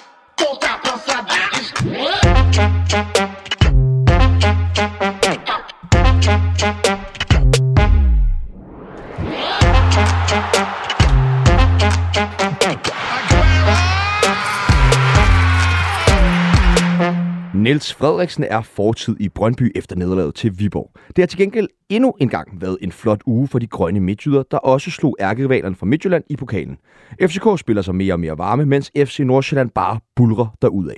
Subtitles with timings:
[17.68, 20.90] Niels Frederiksen er fortid i Brøndby efter nederlaget til Viborg.
[21.06, 24.42] Det har til gengæld endnu en gang været en flot uge for de grønne midtjyder,
[24.50, 26.78] der også slog ærkerivalerne fra Midtjylland i pokalen.
[27.22, 30.94] FCK spiller sig mere og mere varme, mens FC Nordsjælland bare bulrer derudad.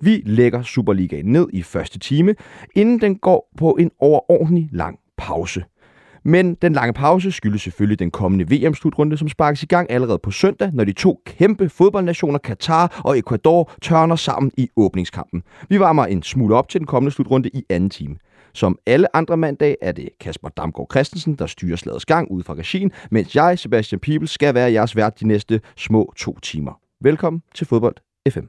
[0.00, 2.34] Vi lægger Superligaen ned i første time,
[2.74, 5.64] inden den går på en overordentlig lang pause.
[6.24, 10.30] Men den lange pause skyldes selvfølgelig den kommende VM-slutrunde, som sparkes i gang allerede på
[10.30, 15.42] søndag, når de to kæmpe fodboldnationer, Katar og Ecuador, tørner sammen i åbningskampen.
[15.68, 18.16] Vi varmer en smule op til den kommende slutrunde i anden time.
[18.52, 22.54] Som alle andre mandag er det Kasper Damgaard Christensen, der styrer slagets gang ud fra
[22.54, 26.80] regien, mens jeg, Sebastian Pibel, skal være jeres vært de næste små to timer.
[27.00, 27.96] Velkommen til Fodbold
[28.30, 28.44] FM.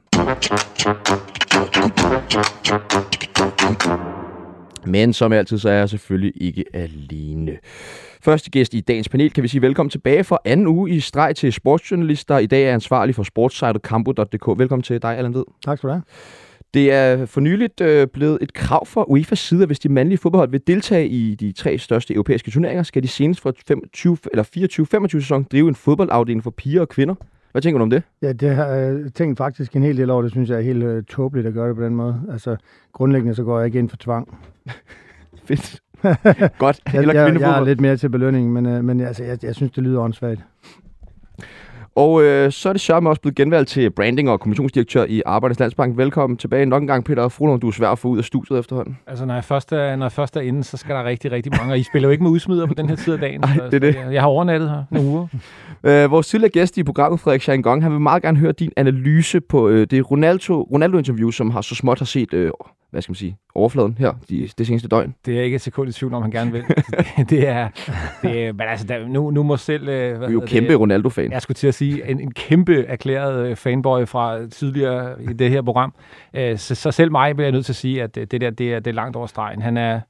[4.86, 7.58] Men som altid, så er jeg selvfølgelig ikke alene.
[8.22, 11.36] Første gæst i dagens panel kan vi sige velkommen tilbage for anden uge i streg
[11.36, 14.58] til sportsjournalist, der i dag er ansvarlig for sportssitet kampo.dk.
[14.58, 15.44] Velkommen til dig, Allan Ved.
[15.64, 16.02] Tak skal du have.
[16.74, 20.18] Det er for nyligt øh, blevet et krav fra UEFA's side, at hvis de mandlige
[20.18, 24.44] fodboldhold vil deltage i de tre største europæiske turneringer, skal de senest for 25, eller
[25.06, 27.14] 24-25 sæson drive en fodboldafdeling for piger og kvinder.
[27.52, 28.02] Hvad tænker du om det?
[28.22, 30.22] Ja, det har jeg tænkt faktisk en hel del over.
[30.22, 32.20] Det synes jeg er helt uh, tåbeligt at gøre det på den måde.
[32.32, 32.56] Altså,
[32.92, 34.38] grundlæggende så går jeg ikke ind for tvang.
[35.46, 35.80] Fedt.
[36.58, 36.80] Godt.
[36.92, 39.54] jeg, Eller jeg, jeg er lidt mere til belønning, men, uh, men altså, jeg, jeg
[39.54, 40.40] synes, det lyder åndssvagt.
[41.94, 45.60] Og øh, så er det Sørme også blevet genvalgt til branding og kommunikationsdirektør i Arbejdernes
[45.60, 45.96] Landsbank.
[45.96, 47.60] Velkommen tilbage nok en gang, Peter Frohlund.
[47.60, 48.98] Du er svær at få ud af studiet efterhånden.
[49.06, 51.52] Altså, når jeg først er, når jeg først er inde, så skal der rigtig, rigtig
[51.58, 51.72] mange.
[51.72, 53.42] Og I spiller jo ikke med udsmider på den her tid af dagen.
[53.44, 53.94] Ej, så, det er det.
[53.94, 55.26] Jeg, jeg har overnattet her nogle uger.
[55.84, 59.40] Øh, vores tidligere gæst i programmet, Frederik Scheingong, han vil meget gerne høre din analyse
[59.40, 62.50] på øh, det Ronaldo, Ronaldo-interview, som har så småt har set, øh,
[62.90, 65.14] hvad skal man sige, overfladen her de, det seneste døgn.
[65.26, 66.64] Det er ikke et sekund i tvivl om, han gerne vil.
[67.30, 67.68] det, er,
[68.22, 69.88] det er, men altså, der, nu, nu må selv...
[69.88, 71.32] Øh, Du er jo kæmpe Ronaldo-fan.
[71.32, 75.50] Jeg skulle til at sige, en, en kæmpe erklæret øh, fanboy fra tidligere i det
[75.50, 75.94] her program.
[76.34, 78.50] Øh, så, så selv mig bliver jeg nødt til at sige, at det, det der,
[78.50, 79.62] det er, det er langt over stregen.
[79.62, 80.00] Han er...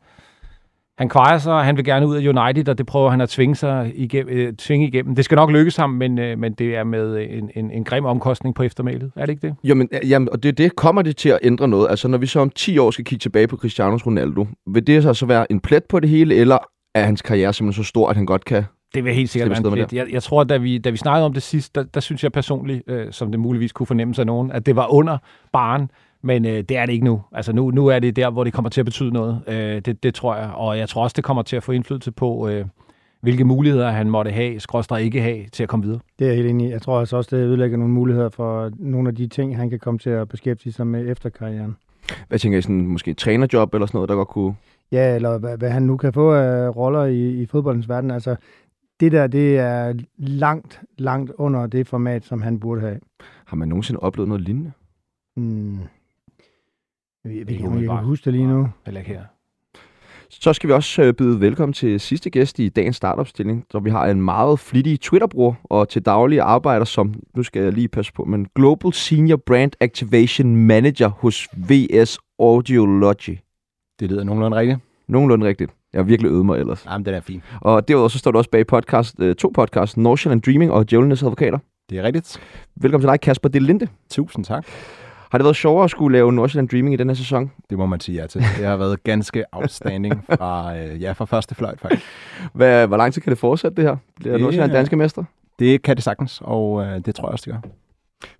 [1.00, 3.28] Han kvejer sig, og han vil gerne ud af United, og det prøver han at
[3.28, 5.14] tvinge, sig igennem, øh, tvinge igennem.
[5.14, 7.84] Det skal nok lykkes ham, men, øh, men det er med øh, en, en, en
[7.84, 9.12] grim omkostning på eftermælet.
[9.16, 9.56] Er det ikke det?
[9.64, 11.90] Jamen, jamen, og det, det kommer det til at ændre noget.
[11.90, 15.02] Altså, når vi så om 10 år skal kigge tilbage på Cristiano Ronaldo, vil det
[15.02, 16.58] så, så være en plet på det hele, eller
[16.94, 18.64] er hans karriere simpelthen så stor, at han godt kan...
[18.94, 19.92] Det vil helt sikkert være en plet.
[19.92, 22.32] Jeg, jeg tror, da vi, da vi snakkede om det sidst, der, der synes jeg
[22.32, 25.18] personligt, øh, som det muligvis kunne fornemmes af nogen, at det var under
[25.52, 25.90] baren,
[26.22, 27.22] men øh, det er det ikke nu.
[27.32, 29.42] Altså nu, nu er det der, hvor det kommer til at betyde noget.
[29.46, 30.50] Øh, det, det tror jeg.
[30.54, 32.64] Og jeg tror også, det kommer til at få indflydelse på, øh,
[33.20, 36.00] hvilke muligheder han måtte have, skråstrej ikke have, til at komme videre.
[36.18, 36.70] Det er jeg helt enig i.
[36.70, 39.78] Jeg tror altså også, det ødelægger nogle muligheder for nogle af de ting, han kan
[39.78, 41.76] komme til at beskæftige sig med efter karrieren.
[42.28, 44.54] Hvad tænker I, sådan, måske et trænerjob eller sådan noget, der godt kunne...
[44.92, 48.10] Ja, eller hvad, hvad han nu kan få af roller i, i fodboldens verden.
[48.10, 48.36] Altså,
[49.00, 53.00] det der, det er langt, langt under det format, som han burde have.
[53.44, 54.72] Har man nogensinde oplevet noget lignende?
[55.36, 55.78] Hmm.
[57.24, 58.68] Jeg, jeg, jeg, jeg kan huske det lige nu.
[58.86, 59.24] Heller ikke her.
[60.30, 63.90] Så skal vi også øh, byde velkommen til sidste gæst i dagens startopstilling, så vi
[63.90, 68.12] har en meget flittig Twitter-bruger og til daglig arbejder som, nu skal jeg lige passe
[68.12, 73.38] på, men Global Senior Brand Activation Manager hos VS Audiology.
[74.00, 74.78] Det lyder nogenlunde rigtigt.
[75.08, 75.70] Nogenlunde rigtigt.
[75.92, 76.86] Jeg har virkelig øvet mig ellers.
[76.90, 77.42] Jamen, den er fin.
[77.60, 81.22] Og derudover så står du også bag podcast, øh, to podcasts, Northland Dreaming og Djævlenes
[81.22, 81.58] Advokater.
[81.90, 82.40] Det er rigtigt.
[82.76, 83.86] Velkommen til dig, Kasper Delinde.
[84.10, 84.66] Tusind tak.
[85.30, 87.50] Har det været sjovere at skulle lave Northland Dreaming i den her sæson?
[87.70, 88.40] Det må man sige ja til.
[88.40, 92.02] Det har været ganske outstanding fra, øh, ja, fra første fløjt, faktisk.
[92.52, 93.96] Hvad, hvor lang tid kan det fortsætte, det her?
[94.16, 95.24] Bliver Det Northland er- danske mester?
[95.58, 97.70] Det kan det sagtens, og øh, det tror jeg også, det gør.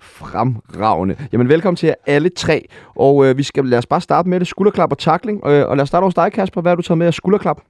[0.00, 1.16] Fremragende.
[1.32, 2.68] Jamen velkommen til jer alle tre.
[2.96, 4.48] Og øh, vi skal lad os bare starte med det.
[4.48, 5.46] Skulderklap og takling.
[5.46, 6.60] Øh, og lad os starte hos dig, Kasper.
[6.60, 7.60] Hvad har du taget med af skulderklap?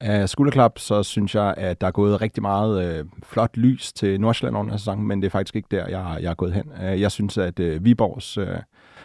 [0.00, 4.20] Af skulderklap, så synes jeg, at der er gået rigtig meget øh, flot lys til
[4.20, 6.64] Nordsjælland under sæsonen, men det er faktisk ikke der, jeg, jeg er gået hen.
[6.82, 8.46] Øh, jeg synes, at øh, Viborgs øh,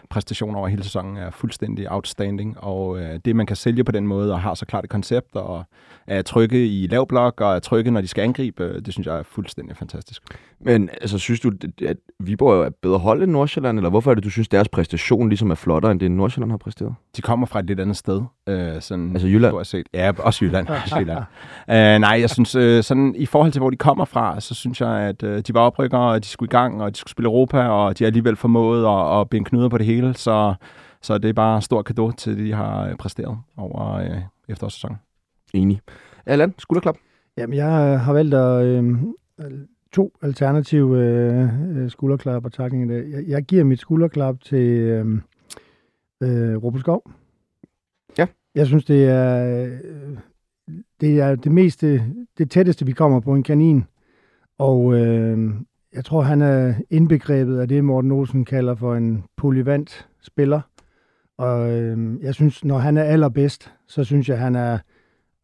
[0.09, 4.07] præstation over hele sæsonen er fuldstændig outstanding, og øh, det, man kan sælge på den
[4.07, 5.63] måde, og har så klart et koncept, og
[6.07, 9.07] er trygge i lav blok, og er trygge, når de skal angribe, øh, det synes
[9.07, 10.21] jeg er fuldstændig fantastisk.
[10.59, 11.51] Men altså, synes du,
[11.85, 13.79] at Viborg er bedre hold end Nordsjælland?
[13.79, 16.57] Eller hvorfor er det, du synes, deres præstation ligesom er flottere, end det Nordsjælland har
[16.57, 16.93] præsteret?
[17.17, 18.21] De kommer fra et lidt andet sted.
[18.49, 19.51] Øh, sådan, Altså Jylland?
[19.51, 19.87] Stort set.
[19.93, 20.67] Ja, også Jylland.
[20.83, 21.17] Også Jylland.
[21.67, 24.81] uh, nej, jeg synes, uh, sådan, i forhold til, hvor de kommer fra, så synes
[24.81, 27.27] jeg, at uh, de var oprykkere, og de skulle i gang, og de skulle spille
[27.27, 29.96] Europa, og de har alligevel formået at, at binde knuder på det hele.
[30.13, 30.53] Så,
[31.01, 34.21] så det er bare en stor kado til, det, de har øh, præsteret over uh,
[34.47, 34.97] efterårssæsonen.
[35.53, 35.81] Enig.
[36.25, 36.97] Allan, skulderklap.
[37.37, 38.95] Jamen, jeg har valgt at, øh,
[39.91, 42.95] to alternative øh, skulderklap og taklinger.
[42.95, 45.21] Jeg, jeg giver mit skulderklap til øh,
[46.23, 47.11] øh, Ruben Skov.
[48.17, 48.27] Ja.
[48.55, 49.79] Jeg synes, det er, øh,
[51.01, 52.03] det er det meste,
[52.37, 53.85] det tætteste, vi kommer på en kanin.
[54.57, 55.53] Og øh,
[55.97, 60.61] jeg tror, han er indbegrebet af det, Morten Olsen kalder for en polyvant spiller.
[61.37, 64.77] Og øh, jeg synes, når han er allerbedst, så synes jeg, han er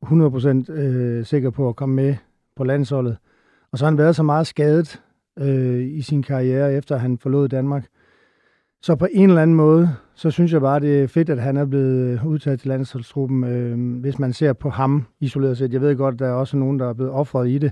[0.05, 2.15] 100% øh, sikker på at komme med
[2.55, 3.17] på landsholdet.
[3.71, 5.01] Og så har han været så meget skadet
[5.39, 7.85] øh, i sin karriere, efter han forlod Danmark.
[8.81, 11.57] Så på en eller anden måde, så synes jeg bare, det er fedt, at han
[11.57, 15.73] er blevet udtaget til landsholdstruppen, øh, hvis man ser på ham isoleret set.
[15.73, 17.71] Jeg ved godt, at der er også nogen, der er blevet offret i det,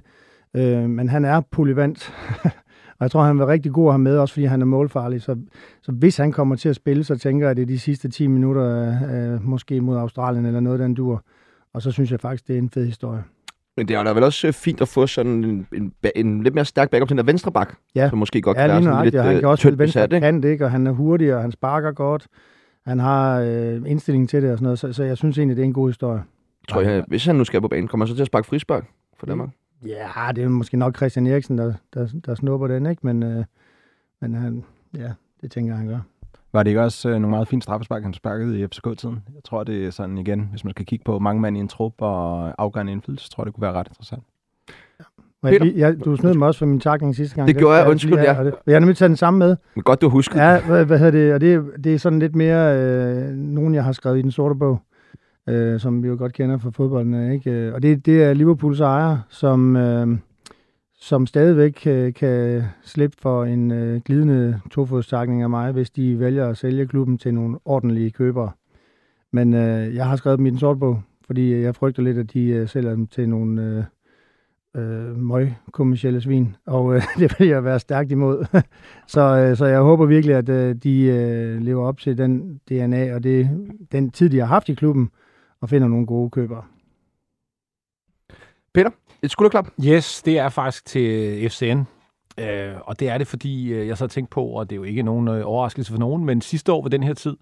[0.54, 2.14] øh, men han er polyvant.
[3.02, 5.22] og jeg tror, han var rigtig god at have med, også fordi han er målfarlig.
[5.22, 5.36] Så,
[5.82, 8.10] så hvis han kommer til at spille, så tænker jeg, at det er de sidste
[8.10, 11.24] 10 minutter, øh, måske mod Australien eller noget, den dur.
[11.74, 13.24] Og så synes jeg faktisk, det er en fed historie.
[13.78, 16.56] Men det er da vel også øh, fint at få sådan en, en, en lidt
[16.56, 18.10] mere stærk backup til den der venstre bak, ja.
[18.10, 20.14] som måske godt ja, kan være sådan lidt han øh, kan også spille venstre besat,
[20.14, 20.26] ikke?
[20.26, 20.66] kant, ikke?
[20.66, 22.28] og han er hurtig, og han sparker godt.
[22.86, 25.64] Han har øh, indstilling til det og sådan noget, så, så jeg synes egentlig, det
[25.64, 26.24] er en god historie.
[26.70, 28.86] Tror jeg, hvis han nu skal på banen, kommer han så til at sparke frispark
[29.20, 29.50] for Danmark?
[29.86, 33.00] Ja, det er måske nok Christian Eriksen, der, der, der snupper den, ikke?
[33.06, 33.44] Men, øh,
[34.22, 34.64] men han,
[34.98, 35.12] ja,
[35.42, 36.00] det tænker jeg, han gør.
[36.54, 39.20] Var det ikke også øh, nogle meget fine straffespark, han sparkede i FCK-tiden?
[39.36, 41.68] Jeg tror, det er sådan igen, hvis man skal kigge på mange mand i en
[41.68, 44.24] trup og afgørende indflydelse, så tror jeg, det kunne være ret interessant.
[45.44, 45.72] Jeg, Peter?
[45.76, 47.48] jeg, du snød mig også for min takning sidste gang.
[47.48, 48.40] Det gjorde jeg, undskyld, ja.
[48.40, 49.56] og det- Jeg har nemlig taget den samme med.
[49.76, 50.36] Men godt, du har husket.
[50.36, 51.34] Ja, hvad, hvad hedder det?
[51.34, 54.56] Og det, det er sådan lidt mere øh, nogen, jeg har skrevet i den sorte
[54.56, 54.80] bog,
[55.50, 57.32] øh, som vi jo godt kender fra fodbolden.
[57.32, 57.52] Ikke?
[57.52, 60.18] Øh, og det, det er Liverpools ejer, som, øh,
[61.00, 66.48] som stadigvæk øh, kan slippe for en øh, glidende tofodstakning af mig, hvis de vælger
[66.48, 68.52] at sælge klubben til nogle ordentlige købere.
[69.34, 72.34] Men øh, jeg har skrevet dem i den sorte bog, fordi jeg frygter lidt, at
[72.34, 73.84] de øh, sælger dem til nogle øh,
[74.76, 78.46] øh, møg kommersielle svin, og øh, det vil jeg være stærkt imod.
[79.08, 83.16] så, øh, så jeg håber virkelig, at øh, de øh, lever op til den DNA
[83.16, 83.50] og det,
[83.92, 85.10] den tid, de har haft i klubben,
[85.62, 86.64] og finder nogle gode købere.
[89.24, 89.68] Et skulderklap.
[89.86, 91.84] Yes, det er faktisk til FCN.
[92.38, 94.78] Øh, og det er det, fordi øh, jeg så har tænkt på, og det er
[94.78, 97.38] jo ikke nogen øh, overraskelse for nogen, men sidste år ved den her tid,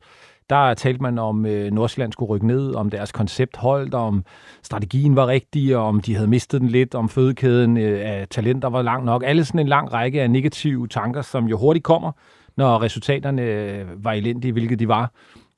[0.50, 4.26] der talte man om, øh, Nordsjælland skulle rykke ned, om deres koncept holdt, om
[4.64, 8.70] strategien var rigtig, og om de havde mistet den lidt, om fødekæden øh, af talenter
[8.70, 9.24] var lang nok.
[9.26, 12.12] Alle sådan en lang række af negative tanker, som jo hurtigt kommer,
[12.58, 15.12] når resultaterne øh, var elendige, hvilket de var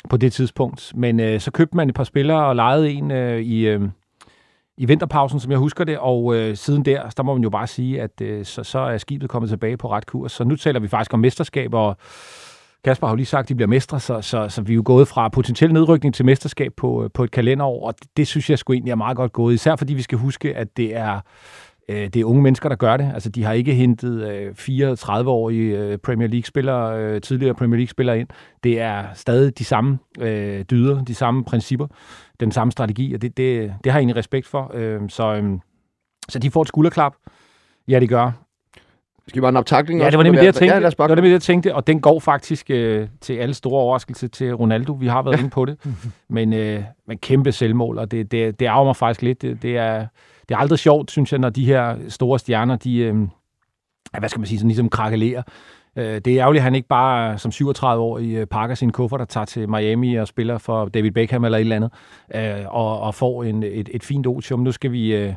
[0.09, 0.91] på det tidspunkt.
[0.95, 3.67] Men øh, så købte man et par spillere og lejede en øh, i...
[3.67, 3.81] Øh,
[4.77, 7.67] i vinterpausen, som jeg husker det, og øh, siden der, der må man jo bare
[7.67, 10.31] sige, at øh, så, så er skibet kommet tilbage på ret kurs.
[10.31, 11.97] Så nu taler vi faktisk om mesterskab, og
[12.83, 14.81] Kasper har jo lige sagt, at de bliver mestre, så, så, så vi er jo
[14.85, 18.49] gået fra potentiel nedrykning til mesterskab på, øh, på et kalenderår, og det, det synes
[18.49, 21.19] jeg sgu egentlig er meget godt gået, især fordi vi skal huske, at det er
[21.89, 23.11] øh, det er unge mennesker, der gør det.
[23.13, 28.27] Altså, de har ikke hentet øh, 34-årige øh, Premier League-spillere, øh, tidligere Premier League-spillere ind.
[28.63, 31.87] Det er stadig de samme øh, dyder, de samme principper,
[32.39, 34.71] den samme strategi, og det, det, det har jeg egentlig respekt for.
[34.73, 35.59] Øh, så, øh,
[36.29, 37.13] så de får et skulderklap.
[37.87, 38.31] Ja, det gør.
[39.27, 40.75] Skal vi bare nappe takling Ja, det var nemlig det, jeg tænkte.
[40.75, 43.81] Ja, det var nemlig det, jeg tænkte, og den går faktisk øh, til alle store
[43.81, 44.93] overraskelser til Ronaldo.
[44.93, 45.77] Vi har været inde på det.
[46.29, 49.41] Men, øh, men kæmpe selvmål, og det, det, det ærger mig faktisk lidt.
[49.41, 50.07] Det, det, er,
[50.49, 53.15] det er aldrig sjovt, synes jeg, når de her store stjerner, de, øh,
[54.13, 55.43] ja, hvad skal man sige, sådan ligesom krakelerer.
[55.95, 59.29] Øh, det er ærgerligt, at han ikke bare som 37-årig øh, pakker sin kuffert og
[59.29, 61.91] tager til Miami og spiller for David Beckham eller et eller andet,
[62.35, 64.59] øh, og, og får en, et, et fint otium.
[64.59, 65.15] Nu skal vi...
[65.15, 65.33] Øh,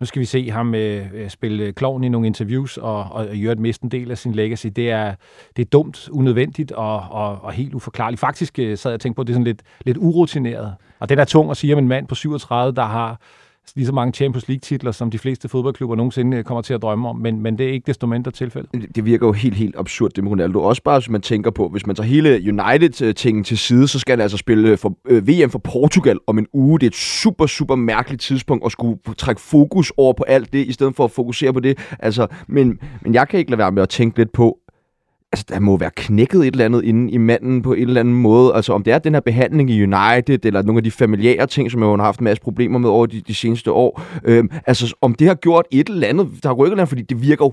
[0.00, 3.36] nu skal vi se ham øh, øh, spille klovn i nogle interviews og, og, og
[3.36, 4.66] gøre miste en del af sin legacy.
[4.66, 5.14] Det er,
[5.56, 8.20] det er dumt, unødvendigt og, og, og helt uforklarligt.
[8.20, 10.74] Faktisk øh, sad jeg og tænkte på, at det er sådan lidt, lidt urutineret.
[10.98, 13.20] Og det er tung at sige om en mand på 37, der har
[13.74, 17.08] lige så mange Champions League-titler, som de fleste fodboldklubber nogensinde øh, kommer til at drømme
[17.08, 17.16] om.
[17.16, 18.96] Men, men det er ikke desto mindre tilfældet.
[18.96, 20.62] Det virker jo helt, helt absurd, det med Ronaldo.
[20.62, 24.12] Også bare, hvis man tænker på, hvis man tager hele United-tingen til side, så skal
[24.12, 26.78] han altså spille for, øh, VM for Portugal om en uge.
[26.78, 30.66] Det er et super, super mærkeligt tidspunkt at skulle trække fokus over på alt det,
[30.66, 31.78] i stedet for at fokusere på det.
[31.98, 34.58] Altså, men, men jeg kan ikke lade være med at tænke lidt på,
[35.36, 38.14] altså, der må være knækket et eller andet inde i manden på en eller anden
[38.14, 38.54] måde.
[38.54, 41.70] Altså, om det er den her behandling i United, eller nogle af de familiære ting,
[41.70, 44.02] som jeg har haft en masse problemer med over de, de seneste år.
[44.24, 47.22] Øhm, altså, om det har gjort et eller andet, der har rykket noget, fordi det
[47.22, 47.52] virker jo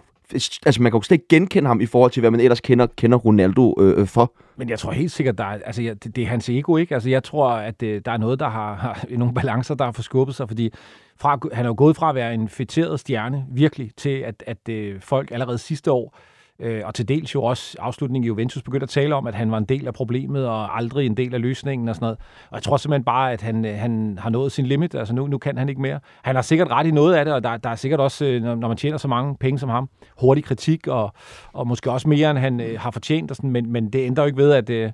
[0.66, 2.88] altså man kan jo slet ikke genkende ham i forhold til, hvad man ellers kender,
[2.98, 4.34] kender Ronaldo øh, øh for.
[4.58, 6.94] Men jeg tror helt sikkert, der er, altså, det, det er hans ego, ikke?
[6.94, 9.92] Altså, jeg tror, at det, der er noget, der har, har nogle balancer, der har
[9.92, 10.74] forskubbet sig, fordi
[11.18, 14.70] fra, han er jo gået fra at være en fætteret stjerne, virkelig, til at, at
[14.70, 16.18] øh, folk allerede sidste år
[16.60, 19.52] Øh, og til dels jo også afslutningen i Juventus begyndte at tale om, at han
[19.52, 22.18] var en del af problemet og aldrig en del af løsningen og sådan noget.
[22.50, 24.96] Og jeg tror simpelthen bare, at han, øh, han har nået sin limit.
[24.96, 26.00] Altså nu, nu kan han ikke mere.
[26.22, 28.44] Han har sikkert ret i noget af det, og der, der er sikkert også, øh,
[28.44, 29.90] når man tjener så mange penge som ham,
[30.22, 31.14] hurtig kritik og,
[31.54, 33.32] og måske også mere, end han øh, har fortjent.
[33.32, 34.92] Og sådan, men, men det ændrer jo ikke ved, at, øh,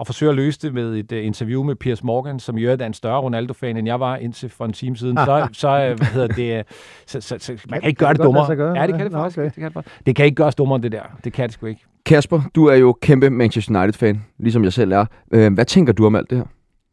[0.00, 2.86] at forsøge at løse det med et øh, interview med Piers Morgan, som jo er
[2.86, 5.16] en større Ronaldo-fan, end jeg var indtil for en time siden.
[5.16, 6.66] Så, så øh, hvad hedder det,
[7.06, 8.80] så, så, så, man kan ikke gøre det dummere.
[8.80, 9.38] Ja, det kan det faktisk.
[9.38, 10.06] Det kan det, faktisk.
[10.06, 10.99] det kan ikke gøres dummere, det der.
[11.24, 11.84] Det kan det sgu ikke.
[12.06, 15.06] Kasper, du er jo kæmpe Manchester United-fan, ligesom jeg selv er.
[15.32, 16.44] Øh, hvad tænker du om alt det her?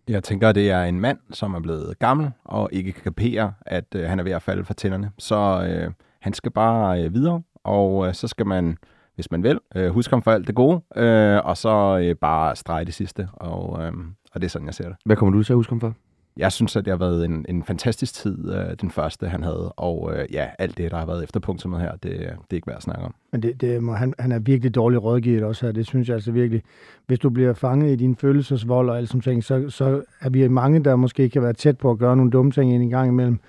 [0.07, 3.85] Jeg tænker, det er en mand, som er blevet gammel og ikke kan kapere, at
[3.95, 5.11] øh, han er ved at falde fra tænderne.
[5.17, 8.77] Så øh, han skal bare øh, videre, og øh, så skal man,
[9.15, 12.55] hvis man vil, øh, huske ham for alt det gode, øh, og så øh, bare
[12.55, 13.27] strege det sidste.
[13.33, 13.91] Og, øh,
[14.33, 14.95] og det er sådan, jeg ser det.
[15.05, 15.93] Hvad kommer du til at huske ham for?
[16.37, 19.73] Jeg synes, at det har været en, en fantastisk tid, øh, den første, han havde.
[19.77, 22.67] Og øh, ja, alt det, der har været efter punktummet her, det, det er ikke
[22.67, 23.15] værd at snakke om.
[23.31, 25.73] Men det, det må, han, han er virkelig dårlig rådgivet også her.
[25.73, 26.63] Det synes jeg altså virkelig.
[27.07, 30.47] Hvis du bliver fanget i din følelsesvold og alt sådan ting, så, så er vi
[30.47, 33.39] mange, der måske kan være tæt på at gøre nogle dumme ting en gang imellem.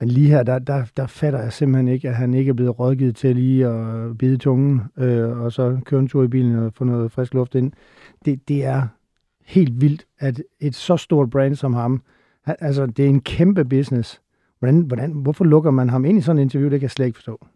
[0.00, 2.78] Men lige her, der, der, der fatter jeg simpelthen ikke, at han ikke er blevet
[2.78, 6.72] rådgivet til lige at bide tungen, øh, og så køre en tur i bilen og
[6.74, 7.72] få noget frisk luft ind.
[8.24, 8.86] Det, det er
[9.44, 12.02] helt vildt, at et så stort brand som ham,
[12.58, 14.20] Altså, det er en kæmpe business.
[14.58, 16.70] Hvordan, hvordan, hvorfor lukker man ham ind i sådan et interview?
[16.70, 17.46] Det kan jeg slet ikke forstå.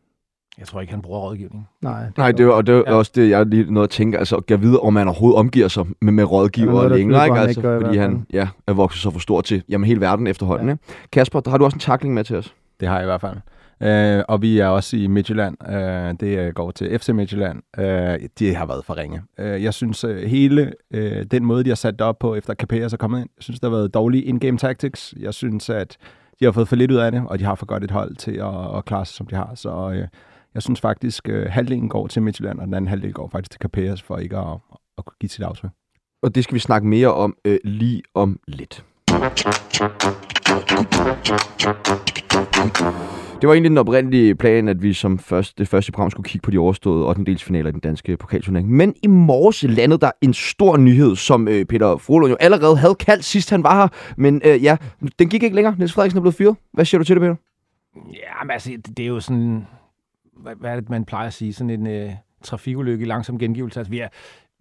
[0.58, 1.68] Jeg tror ikke, han bruger rådgivning.
[1.82, 2.94] Nej, det, Nej, det er, og det er ja.
[2.94, 4.18] også det, jeg lige noget at tænke.
[4.18, 7.38] Altså, at vide, om man overhovedet omgiver sig med, med rådgiver ja, længere, ikke?
[7.38, 10.66] Altså, ikke fordi han ja, er vokset så for stor til jamen, hele verden efterhånden.
[10.66, 10.72] Ja.
[10.72, 10.84] Ikke?
[11.12, 12.54] Kasper, der har du også en takling med til os?
[12.80, 13.36] Det har jeg i hvert fald.
[13.82, 15.68] Øh, og vi er også i Midtjylland.
[15.68, 17.62] Øh, det øh, går til FC Midtjylland.
[17.78, 19.22] Øh, de har været for ringe.
[19.38, 22.54] Øh, jeg synes, øh, hele øh, den måde, de har sat det op på, efter
[22.54, 25.14] Capellas er kommet ind, jeg synes, der har været dårlige in-game tactics.
[25.20, 25.96] Jeg synes, at
[26.40, 28.16] de har fået for lidt ud af det, og de har for godt et hold
[28.16, 29.54] til at, at klare sig, som de har.
[29.54, 30.08] Så øh,
[30.54, 33.60] jeg synes faktisk, øh, halvdelen går til Midtjylland, og den anden halvdel går faktisk til
[33.60, 34.58] Capellas, for ikke at,
[34.98, 35.70] at give sit aftryk.
[36.22, 38.84] Og det skal vi snakke mere om øh, lige om lidt.
[43.42, 46.44] Det var egentlig den oprindelige plan, at vi som først, det første program skulle kigge
[46.44, 47.38] på de overståede 8.
[47.38, 48.70] finaler i den danske pokalturnering.
[48.70, 52.94] Men i morges landede der en stor nyhed, som øh, Peter Frohlund jo allerede havde
[52.94, 53.88] kaldt sidst han var her.
[54.16, 54.76] Men øh, ja,
[55.18, 55.74] den gik ikke længere.
[55.78, 56.56] Niels Frederiksen er blevet fyret.
[56.72, 57.34] Hvad siger du til det, Peter?
[57.96, 59.66] Ja, men altså, det er jo sådan...
[60.36, 61.52] Hvad, hvad er det, man plejer at sige?
[61.52, 62.10] Sådan en øh,
[62.42, 63.80] trafikulykke i langsom gengivelse.
[63.80, 64.08] Altså, vi er,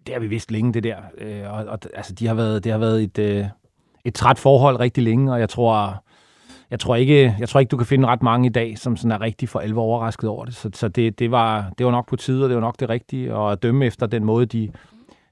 [0.06, 0.96] det har vi vidst længe, det der.
[1.18, 3.46] Øh, og, og altså, de har været, det har været et, øh,
[4.04, 6.02] et træt forhold rigtig længe, og jeg tror
[6.72, 9.12] jeg tror ikke, jeg tror ikke, du kan finde ret mange i dag, som sådan
[9.12, 10.54] er rigtig for alvor overrasket over det.
[10.54, 12.88] Så, så det, det, var, det var nok på tide, og det var nok det
[12.88, 13.34] rigtige.
[13.34, 14.70] Og at dømme efter den måde, de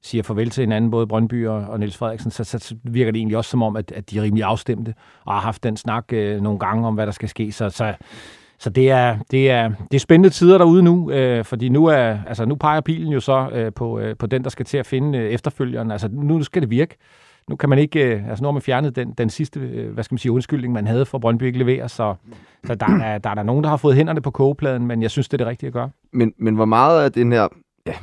[0.03, 3.37] siger farvel til hinanden, både Brøndby og, og Niels Frederiksen, så, så virker det egentlig
[3.37, 4.95] også som om, at, at de er rimelig afstemte,
[5.25, 7.53] og har haft den snak øh, nogle gange om, hvad der skal ske.
[7.53, 7.95] Så, så,
[8.59, 12.19] så det er, det er, det er spændende tider derude nu, øh, fordi nu, er,
[12.27, 14.87] altså, nu peger pilen jo så øh, på, øh, på den, der skal til at
[14.87, 15.91] finde øh, efterfølgeren.
[15.91, 16.97] Altså nu skal det virke.
[17.49, 20.05] Nu kan man ikke, øh, altså nu har man fjernet den, den sidste, øh, hvad
[20.05, 22.15] skal man sige, undskyldning, man havde for Brøndby ikke leverer, så,
[22.67, 25.11] så der, er, der er der nogen, der har fået hænderne på kogepladen, men jeg
[25.11, 25.91] synes, det er det rigtige at gøre.
[26.13, 27.49] Men, men hvor meget af den her
[27.87, 27.95] ja,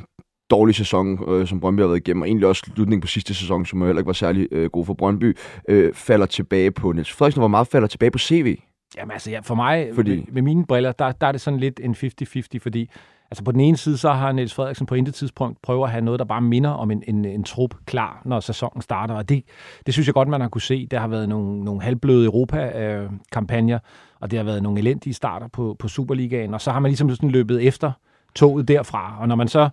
[0.50, 3.66] dårlige sæson, øh, som Brøndby har været igennem, og egentlig også slutningen på sidste sæson,
[3.66, 5.36] som heller ikke var særlig øh, god for Brøndby,
[5.68, 8.58] øh, falder tilbage på Niels Frederiksen, hvor meget falder tilbage på CV?
[8.96, 10.16] Jamen altså, ja, for mig, fordi...
[10.16, 12.90] med, med mine briller, der, der er det sådan lidt en 50-50, fordi
[13.30, 16.04] Altså på den ene side, så har Niels Frederiksen på intet tidspunkt prøvet at have
[16.04, 19.14] noget, der bare minder om en, en, en trup klar, når sæsonen starter.
[19.14, 19.44] Og det,
[19.86, 20.86] det synes jeg godt, man har kunne se.
[20.86, 23.80] Der har været nogle, nogle halvbløde Europa-kampagner, øh,
[24.20, 26.54] og det har været nogle elendige starter på, på Superligaen.
[26.54, 27.92] Og så har man ligesom sådan løbet efter
[28.34, 29.16] toget derfra.
[29.20, 29.68] Og når man så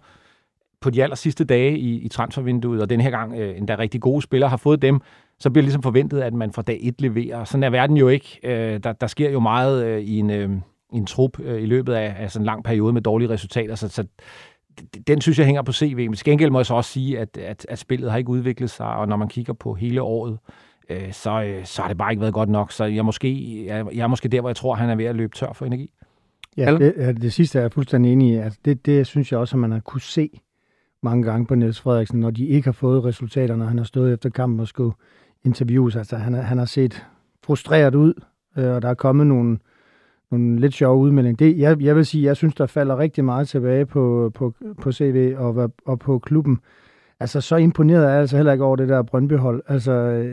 [0.81, 4.01] på de aller sidste dage i, i transfervinduet, og den her gang øh, endda rigtig
[4.01, 5.01] gode spillere har fået dem,
[5.39, 7.43] så bliver det ligesom forventet, at man fra dag et leverer.
[7.43, 8.39] Sådan er verden jo ikke.
[8.43, 10.29] Øh, der, der sker jo meget øh, i en...
[10.29, 10.49] Øh,
[10.93, 13.75] en trup øh, i løbet af, af sådan en lang periode med dårlige resultater.
[13.75, 14.05] Så, så
[15.07, 15.95] den synes jeg hænger på CV.
[15.97, 18.69] Men til gengæld må jeg så også sige, at, at, at spillet har ikke udviklet
[18.69, 20.37] sig, og når man kigger på hele året,
[20.89, 22.71] øh, så, øh, så har det bare ikke været godt nok.
[22.71, 25.15] Så jeg, måske, jeg, jeg er måske der, hvor jeg tror, han er ved at
[25.15, 25.91] løbe tør for energi.
[26.57, 28.35] Ja, det, det sidste er jeg fuldstændig enig i.
[28.35, 30.41] Altså det, det synes jeg også, at man har kunne se
[31.03, 34.13] mange gange på Niels Frederiksen, når de ikke har fået resultater, når han har stået
[34.13, 34.95] efter kampen og skulle
[35.43, 35.95] interviews.
[35.95, 37.05] Altså han, han har set
[37.43, 38.13] frustreret ud,
[38.57, 39.59] øh, og der er kommet nogle, øh,
[40.31, 41.37] nogle lidt sjove udmeldinger.
[41.37, 44.91] Det, jeg, jeg vil sige, jeg synes, der falder rigtig meget tilbage på, på, på
[44.91, 46.59] CV og, og på klubben.
[47.19, 49.63] Altså, så imponeret er jeg altså heller ikke over det der Brøndby-hold.
[49.67, 50.23] Altså,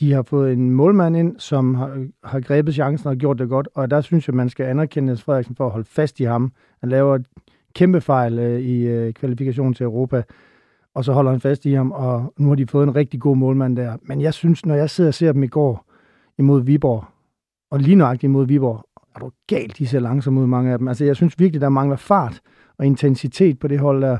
[0.00, 3.68] de har fået en målmand ind, som har, har grebet chancen og gjort det godt,
[3.74, 6.52] og der synes jeg, man skal anerkende Niels Frederiksen for at holde fast i ham.
[6.80, 7.26] Han laver et
[7.74, 10.22] kæmpe fejl øh, i øh, kvalifikationen til Europa,
[10.94, 13.36] og så holder han fast i ham, og nu har de fået en rigtig god
[13.36, 13.96] målmand der.
[14.02, 15.84] Men jeg synes, når jeg sidder og ser dem i går
[16.38, 17.04] imod Viborg,
[17.70, 18.84] og lige nøjagtigt imod Viborg,
[19.22, 20.88] er du galt, de ser langsomt ud, mange af dem.
[20.88, 22.40] Altså, jeg synes virkelig, der mangler fart.
[22.78, 24.18] og intensitet på det hold der.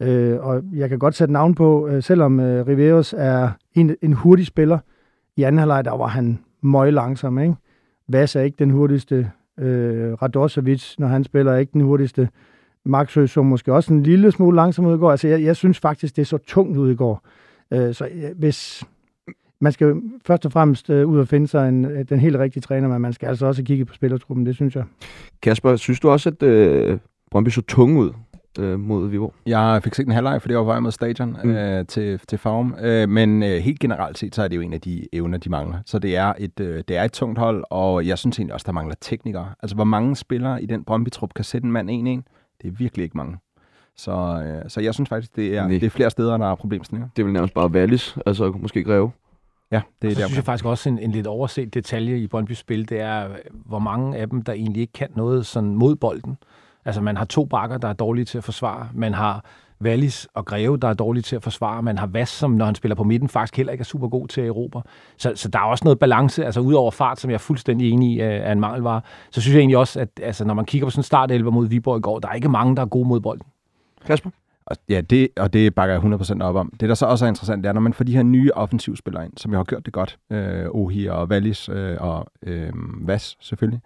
[0.00, 4.12] Øh, og jeg kan godt sætte navn på, øh, selvom øh, Riveros er en, en
[4.12, 4.78] hurtig spiller.
[5.36, 7.54] I anden halvleg, der var han møg langsom, ikke?
[8.08, 9.30] Vas er ikke den hurtigste.
[9.58, 12.28] Øh, Radosevic, når han spiller, er ikke den hurtigste.
[12.84, 15.10] Maxø så måske også en lille smule langsom ud i går.
[15.10, 17.26] Altså, jeg, jeg synes faktisk, det så tungt ud i går.
[17.70, 18.84] Øh, så hvis...
[19.60, 19.94] Man skal
[20.26, 23.00] først og fremmest øh, ud og finde sig en, øh, den helt rigtige træner, men
[23.00, 24.84] man skal altså også kigge på spillertruppen, det synes jeg.
[25.42, 26.98] Kasper, synes du også, at øh,
[27.30, 28.12] Brøndby så tung ud
[28.58, 29.34] øh, mod Viborg?
[29.46, 31.50] Jeg fik set en halvleg, for det var vej mod stadion mm.
[31.50, 32.74] øh, til, til Farum.
[32.80, 35.50] Øh, men øh, helt generelt set, så er det jo en af de evner, de
[35.50, 35.78] mangler.
[35.86, 38.64] Så det er, et, øh, det er et tungt hold, og jeg synes egentlig også,
[38.66, 39.48] der mangler teknikere.
[39.62, 41.92] Altså, hvor mange spillere i den Brøndby-trup kan sætte en mand 1-1?
[42.62, 43.36] Det er virkelig ikke mange.
[43.96, 47.08] Så, øh, så jeg synes faktisk, det er, det er flere steder, der er problemstillinger.
[47.16, 49.10] Det vil nærmest bare Wallis, altså måske Greve.
[49.72, 52.52] Ja, det er så synes jeg faktisk også en, en lidt overset detalje i Brøndby
[52.52, 56.38] spil, det er, hvor mange af dem, der egentlig ikke kan noget sådan mod bolden.
[56.84, 58.88] Altså man har to bakker, der er dårlige til at forsvare.
[58.94, 59.44] Man har
[59.80, 61.82] Wallis og Greve, der er dårlige til at forsvare.
[61.82, 64.28] Man har Vass, som når han spiller på midten, faktisk heller ikke er super god
[64.28, 64.82] til at erobre.
[65.16, 68.12] Så, så der er også noget balance, altså udover fart, som jeg er fuldstændig enig
[68.12, 69.00] i er en mangelvare.
[69.30, 71.66] Så synes jeg egentlig også, at altså, når man kigger på sådan en startelver mod
[71.66, 73.46] Viborg i går, der er ikke mange, der er gode mod bolden.
[74.06, 74.30] Kasper?
[74.88, 76.72] Ja, det, og det bakker jeg 100% op om.
[76.80, 79.24] Det, der så også er interessant, det er, når man får de her nye offensivspillere
[79.24, 82.72] ind, som jeg har gjort det godt, øh, Ohi og Wallis øh, og øh,
[83.08, 83.80] Vas selvfølgelig,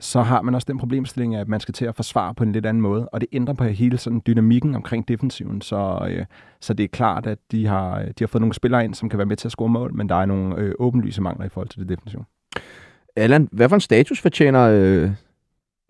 [0.00, 2.66] så har man også den problemstilling, at man skal til at forsvare på en lidt
[2.66, 6.24] anden måde, og det ændrer på hele sådan dynamikken omkring defensiven, så, øh,
[6.60, 9.18] så det er klart, at de har, de har fået nogle spillere ind, som kan
[9.18, 11.68] være med til at score mål, men der er nogle øh, åbenlyse mangler i forhold
[11.68, 12.24] til det defensiv.
[13.16, 15.10] Allan, hvad for en status fortjener øh,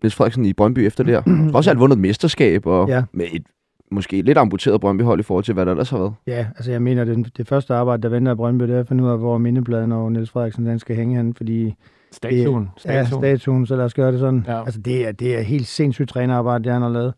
[0.03, 1.51] Niels Frederiksen i Brøndby efter det her?
[1.57, 3.03] Også alt vundet et mesterskab, og ja.
[3.11, 3.43] med et
[3.91, 6.13] måske lidt amputeret Brøndby-hold i forhold til, hvad der ellers har været.
[6.27, 9.03] Ja, altså jeg mener, det, det første arbejde, der venter Brøndby, det er at finde
[9.03, 11.75] ud af, hvor mindepladen og Niels Frederiksen den skal hænge hen, fordi...
[12.11, 12.63] Statuen.
[12.63, 13.23] Det, statuen.
[13.23, 14.45] Ja, statuen, så lad os gøre det sådan.
[14.47, 14.63] Ja.
[14.63, 17.13] Altså det er, det er helt sindssygt trænerarbejde, det han har lavet.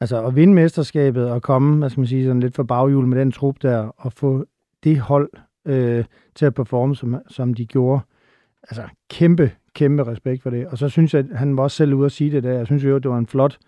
[0.00, 3.20] Altså at vinde mesterskabet og komme, hvad skal man sige, sådan lidt for baghjul med
[3.20, 4.44] den trup der, og få
[4.84, 5.30] det hold
[5.66, 8.00] øh, til at performe, som, som de gjorde.
[8.62, 10.66] Altså kæmpe, kæmpe respekt for det.
[10.66, 12.52] Og så synes jeg, at han var også selv ude at sige det der.
[12.52, 13.58] Jeg synes jo, det var en flot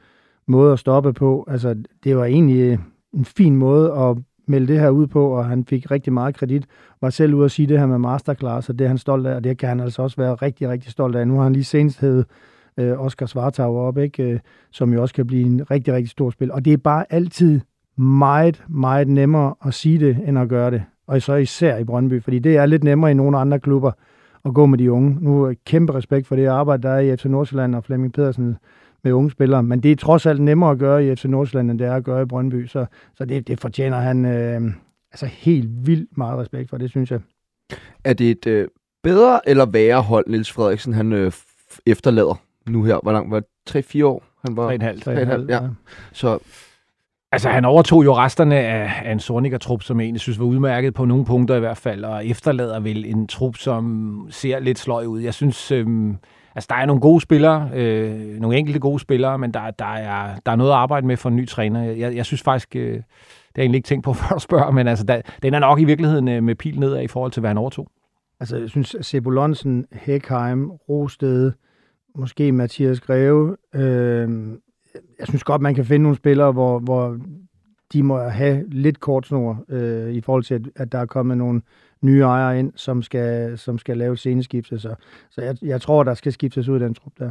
[0.46, 1.44] måde at stoppe på.
[1.48, 2.78] Altså, det var egentlig øh,
[3.14, 6.66] en fin måde at melde det her ud på, og han fik rigtig meget kredit.
[7.00, 9.34] Var selv ude at sige det her med masterclass, og det er han stolt af,
[9.34, 11.28] og det kan han altså også være rigtig, rigtig stolt af.
[11.28, 12.24] Nu har han lige senest hed
[12.76, 14.22] øh, Oscar Svartau op, ikke?
[14.22, 16.52] Øh, som jo også kan blive en rigtig, rigtig stor spil.
[16.52, 17.60] Og det er bare altid
[17.96, 20.82] meget, meget nemmere at sige det, end at gøre det.
[21.06, 23.92] Og så især i Brøndby, fordi det er lidt nemmere i nogle andre klubber
[24.44, 25.16] at gå med de unge.
[25.20, 28.56] Nu øh, kæmpe respekt for det arbejde, der er i FC Nordsjælland og Flemming Pedersen
[29.04, 29.62] med unge spillere.
[29.62, 32.04] Men det er trods alt nemmere at gøre i FC Nordsjælland, end det er at
[32.04, 32.66] gøre i Brøndby.
[32.66, 34.60] Så, så det, det fortjener han øh,
[35.12, 37.20] altså helt vildt meget respekt for, det synes jeg.
[38.04, 38.68] Er det et øh,
[39.02, 41.32] bedre eller værre hold, Niels Frederiksen han øh,
[41.86, 42.98] efterlader nu her?
[43.02, 43.94] Hvor langt var det?
[43.94, 44.24] 3-4 år?
[44.46, 44.76] Han var 3,5.
[44.76, 45.10] 3,5,
[45.48, 45.62] ja.
[45.62, 45.68] ja.
[46.12, 46.38] Så
[47.32, 50.94] Altså, han overtog jo resterne af, af en Sorniger-trup, som jeg egentlig synes var udmærket
[50.94, 55.04] på nogle punkter i hvert fald, og efterlader vel en trup, som ser lidt sløj
[55.04, 55.20] ud.
[55.20, 56.16] Jeg synes, øhm,
[56.54, 60.36] altså, der er nogle gode spillere, øh, nogle enkelte gode spillere, men der, der, er,
[60.46, 61.82] der er noget at arbejde med for en ny træner.
[61.82, 63.02] Jeg, jeg synes faktisk, øh, det har
[63.56, 65.84] jeg egentlig ikke tænkt på, før du spørger, men altså, der, den er nok i
[65.84, 67.88] virkeligheden øh, med pil nedad i forhold til, hvad han overtog.
[68.40, 71.52] Altså, jeg synes, Sebulonsen, Hekheim, Rosted,
[72.14, 74.28] måske Mathias Greve, øh,
[75.18, 77.18] jeg synes godt, man kan finde nogle spillere, hvor, hvor
[77.92, 81.38] de må have lidt kort snor øh, i forhold til, at, at der er kommet
[81.38, 81.62] nogle
[82.02, 84.78] nye ejere ind, som skal, som skal lave sceneskifte.
[84.78, 84.94] Så,
[85.30, 87.30] så jeg, jeg tror, der skal skiftes ud den trup der.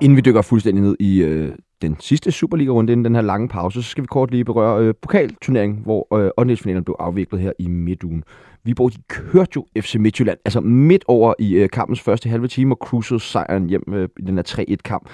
[0.00, 3.82] Inden vi dykker fuldstændig ned i øh, den sidste Superliga-runde inden den her lange pause,
[3.82, 7.68] så skal vi kort lige berøre øh, pokalturneringen, hvor øh, åndelsfinalen blev afviklet her i
[7.68, 8.24] midtugen.
[8.64, 12.74] Viborg, de kørte jo FC Midtjylland, altså midt over i øh, kampens første halve time,
[12.74, 15.08] og cruisede sejren hjem øh, i den her 3-1-kamp.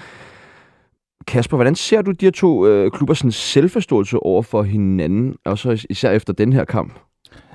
[1.27, 5.85] Kasper, hvordan ser du de her to øh, klubbers selvforståelse over for hinanden, og så
[5.89, 6.99] især efter den her kamp?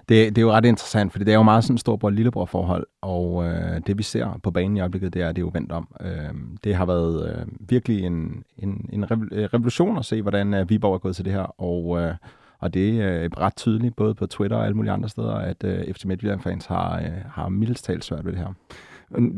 [0.09, 2.87] Det, det er jo ret interessant, fordi det er jo meget sådan et storbror-lillebror forhold,
[3.01, 5.73] og øh, det vi ser på banen i øjeblikket, det er, det er jo vendt
[5.73, 5.89] om.
[6.01, 10.71] Øh, det har været øh, virkelig en, en, en øh, revolution at se, hvordan øh,
[10.71, 12.15] Viborg er gået til det her, og, øh,
[12.59, 15.65] og det er øh, ret tydeligt, både på Twitter og alle mulige andre steder, at
[15.65, 18.55] øh, FC Midtjylland-fans har, øh, har mildest talt svært ved det her.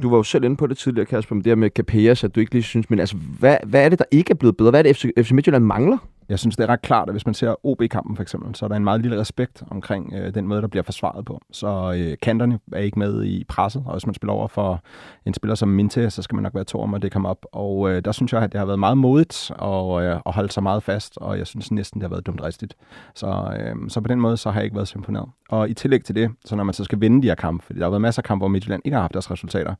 [0.02, 2.34] Du var jo selv inde på det tidligere, Kasper, med det her med Capellas, at
[2.34, 4.70] du ikke lige synes, men altså, hvad, hvad er det, der ikke er blevet bedre?
[4.70, 5.98] Hvad er det, FC, FC Midtjylland mangler?
[6.28, 8.68] Jeg synes, det er ret klart, at hvis man ser OB-kampen for eksempel, så er
[8.68, 11.40] der en meget lille respekt omkring øh, den måde, der bliver forsvaret på.
[11.52, 14.82] Så øh, kanterne er ikke med i presset, og hvis man spiller over for
[15.26, 17.46] en spiller som Minte, så skal man nok være to om, at det kommer op.
[17.52, 20.52] Og øh, der synes jeg, at det har været meget modigt og, øh, at holde
[20.52, 22.76] sig meget fast, og jeg synes næsten, det har været dumt rigtigt.
[23.14, 25.28] Så, øh, så på den måde, så har jeg ikke været så imponeret.
[25.48, 27.78] Og i tillæg til det, så når man så skal vinde de her kampe, fordi
[27.78, 29.74] der har været masser af kampe, hvor Midtjylland ikke har haft deres resultater,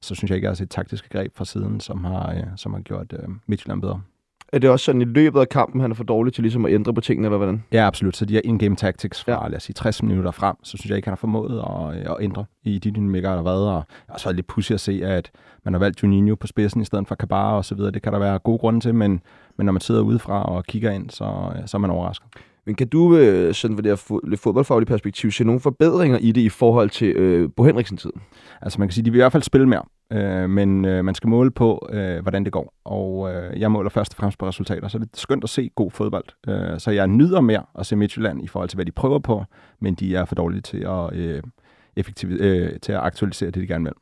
[0.00, 2.42] så synes jeg ikke, at jeg har set taktiske greb fra siden, som har, øh,
[2.56, 4.00] som har gjort øh, Midtjylland bedre.
[4.52, 6.72] Er det også sådan i løbet af kampen, han er for dårlig til ligesom at
[6.72, 7.64] ændre på tingene, eller hvordan?
[7.72, 8.16] Ja, absolut.
[8.16, 9.48] Så de her in-game tactics fra, ja.
[9.48, 12.16] lad os sige, 60 minutter frem, så synes jeg ikke, han har formået at, at
[12.20, 13.68] ændre i de dynamikker, der har været.
[13.68, 15.30] Og jeg har også været lidt pussy at se, at
[15.64, 17.90] man har valgt Juninho på spidsen i stedet for Kabara og så videre.
[17.90, 19.20] Det kan der være gode grunde til, men,
[19.56, 22.26] men når man sidder udefra og kigger ind, så, så er man overrasket.
[22.66, 26.40] Men kan du, øh, sådan ved det her fodboldfaglige perspektiv, se nogle forbedringer i det
[26.40, 28.20] i forhold til øh, Bo Henriksen-tiden?
[28.62, 31.14] Altså man kan sige, de vil i hvert fald spille mere, øh, men øh, man
[31.14, 32.74] skal måle på, øh, hvordan det går.
[32.84, 35.70] Og øh, jeg måler først og fremmest på resultater, så det er skønt at se
[35.74, 36.24] god fodbold.
[36.48, 39.44] Øh, så jeg nyder mere at se Midtjylland i forhold til, hvad de prøver på,
[39.80, 41.42] men de er for dårlige til at, øh,
[41.96, 43.92] effektiv- øh, til at aktualisere det, de gerne vil.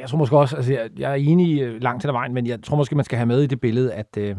[0.00, 2.62] Jeg tror måske også, altså jeg, jeg er enig langt til der vejen, men jeg
[2.62, 4.16] tror måske, man skal have med i det billede, at...
[4.18, 4.36] Øh,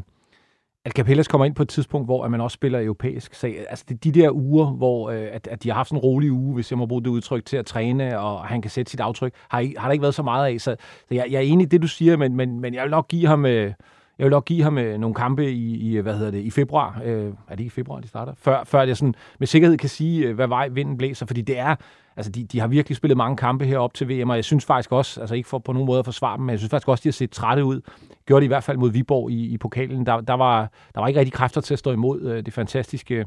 [0.89, 3.33] at Capellas kommer ind på et tidspunkt, hvor at man også spiller europæisk.
[3.33, 6.03] Så altså det, de der uger, hvor øh, at, at de har haft sådan en
[6.03, 8.91] rolig uge, hvis jeg må bruge det udtryk, til at træne, og han kan sætte
[8.91, 10.61] sit aftryk, har, har der ikke været så meget af.
[10.61, 10.75] Så,
[11.07, 13.07] så jeg, jeg er enig i det, du siger, men, men, men jeg vil nok
[13.07, 13.45] give ham...
[13.45, 13.73] Øh,
[14.19, 17.01] jeg vil nok give ham øh, nogle kampe i, i, hvad hedder det, i februar.
[17.05, 18.33] Øh, er det i februar, de starter?
[18.37, 21.25] Før, før jeg sådan med sikkerhed kan sige, øh, hvad vej vinden blæser.
[21.25, 21.75] Fordi det er,
[22.19, 24.91] altså de, de har virkelig spillet mange kampe herop til VM, og jeg synes faktisk
[24.91, 27.01] også, altså ikke for på nogen måde at forsvare dem, men jeg synes faktisk også,
[27.01, 27.81] de har set trætte ud.
[28.25, 30.05] Gjorde de i hvert fald mod Viborg i, i pokalen.
[30.05, 33.25] Der, der, var, der var ikke rigtig kræfter til at stå imod øh, det fantastiske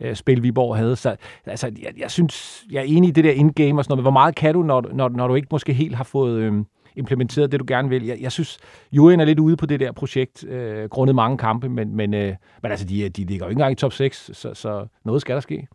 [0.00, 0.96] øh, spil, Viborg havde.
[0.96, 3.98] Så altså, jeg, jeg synes, jeg er enig i det der in-game og sådan noget,
[3.98, 6.40] men hvor meget kan du, når, når, når du ikke måske helt har fået...
[6.40, 6.52] Øh,
[6.96, 8.06] implementeret det, du gerne vil.
[8.06, 8.58] Jeg, jeg synes,
[8.92, 12.34] Jurien er lidt ude på det der projekt, øh, grundet mange kampe, men, men, øh,
[12.62, 15.34] men altså, de, de ligger jo ikke engang i top 6, så, så noget skal
[15.34, 15.66] der ske.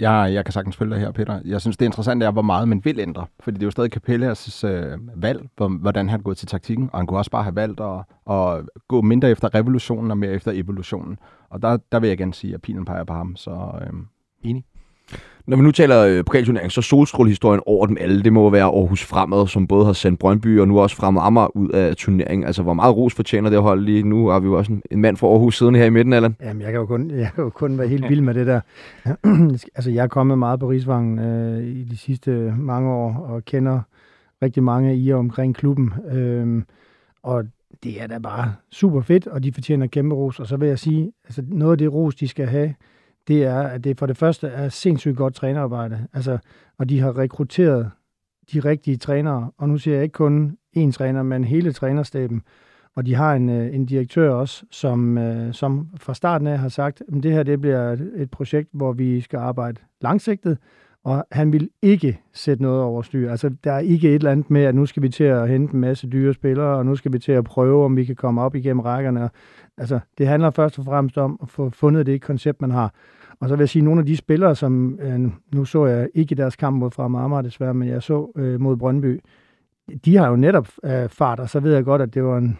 [0.00, 1.40] Jeg, jeg kan sagtens følge dig her, Peter.
[1.44, 3.26] Jeg synes, det interessante er, hvor meget man vil ændre.
[3.40, 6.90] Fordi det er jo stadig Capellas øh, valg, hvor, hvordan han går til taktikken.
[6.92, 7.98] Og han kunne også bare have valgt at,
[8.30, 11.18] at gå mindre efter revolutionen og mere efter evolutionen.
[11.50, 13.36] Og der, der vil jeg gerne sige, at pilen peger på ham.
[13.36, 13.92] Så øh,
[14.42, 14.64] enig.
[15.46, 19.04] Når vi nu taler øh, pokalturnering, så solstrålehistorien over dem alle, det må være Aarhus
[19.04, 22.46] Fremad, som både har sendt Brøndby og nu også Fremad Amager ud af turneringen.
[22.46, 24.28] Altså, hvor meget ros fortjener det hold lige nu?
[24.28, 26.36] Har vi jo også en, en mand fra Aarhus siden her i midten, Allan?
[26.42, 28.60] Jamen, jeg kan jo kun, jeg kan jo kun være helt vild med det der.
[29.76, 33.80] altså, jeg er kommet meget på Rigsvangen øh, i de sidste mange år, og kender
[34.42, 35.92] rigtig mange i og omkring klubben.
[36.12, 36.62] Øh,
[37.22, 37.44] og
[37.82, 40.40] det er da bare super fedt, og de fortjener kæmpe ros.
[40.40, 42.74] Og så vil jeg sige, altså noget af det ros, de skal have,
[43.28, 46.06] det er, at det for det første er sindssygt godt trænerarbejde.
[46.12, 46.38] Altså,
[46.78, 47.90] og de har rekrutteret
[48.52, 52.42] de rigtige trænere, og nu siger jeg ikke kun én træner, men hele trænerstaben.
[52.96, 56.68] Og de har en, øh, en direktør også, som, øh, som fra starten af har
[56.68, 60.58] sagt, at det her det bliver et projekt, hvor vi skal arbejde langsigtet,
[61.04, 63.30] og han vil ikke sætte noget over styr.
[63.30, 65.74] Altså, der er ikke et eller andet med, at nu skal vi til at hente
[65.74, 68.40] en masse dyre spillere, og nu skal vi til at prøve, om vi kan komme
[68.40, 69.30] op igennem rækkerne.
[69.76, 72.94] Altså, det handler først og fremmest om at få fundet det koncept, man har.
[73.40, 75.20] Og så vil jeg sige, at nogle af de spillere, som øh,
[75.54, 78.60] nu så jeg ikke i deres kamp mod Frem Amager desværre, men jeg så øh,
[78.60, 79.20] mod Brøndby,
[80.04, 82.58] de har jo netop øh, fart, og så ved jeg godt, at det var en,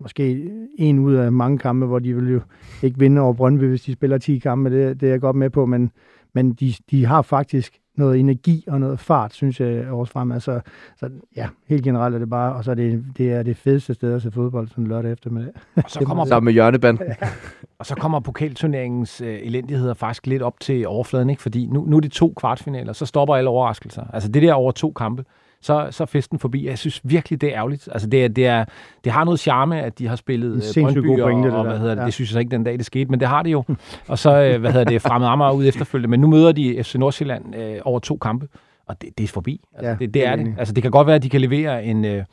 [0.00, 2.40] måske en ud af mange kampe, hvor de vil jo
[2.82, 4.70] ikke vinde over Brøndby, hvis de spiller 10 kampe.
[4.70, 5.90] Det, det er jeg godt med på, men,
[6.34, 10.32] men de, de har faktisk noget energi og noget fart, synes jeg, års frem.
[10.32, 10.60] Altså,
[10.96, 13.94] så ja, helt generelt er det bare, og så er det, det er det fedeste
[13.94, 15.52] sted at se fodbold sådan lørdag eftermiddag.
[15.76, 16.98] Og så kommer, Sammen med hjørneband.
[17.78, 21.42] og så kommer pokalturneringens øh, elendigheder faktisk lidt op til overfladen, ikke?
[21.42, 24.04] fordi nu, nu er det to kvartfinaler, så stopper alle overraskelser.
[24.12, 25.24] Altså det der over to kampe,
[25.64, 26.66] så, så er festen forbi.
[26.66, 27.88] Jeg synes virkelig, det er ærgerligt.
[27.92, 28.64] Altså, det, er, det, er,
[29.04, 31.78] det har noget charme, at de har spillet øh, Brøndby og, pointe, og, og hvad
[31.78, 32.06] hedder det, ja.
[32.06, 33.64] det synes jeg så ikke den dag, det skete, men det har det jo.
[34.08, 36.10] og så, øh, hvad hedder det, fremmed Amager ud efterfølgende.
[36.10, 38.48] Men nu møder de FC Nordsjælland øh, over to kampe,
[38.86, 39.60] og det, det er forbi.
[39.74, 40.54] Altså, ja, det, det er det.
[40.58, 42.04] Altså, det kan godt være, at de kan levere en...
[42.04, 42.24] Øh,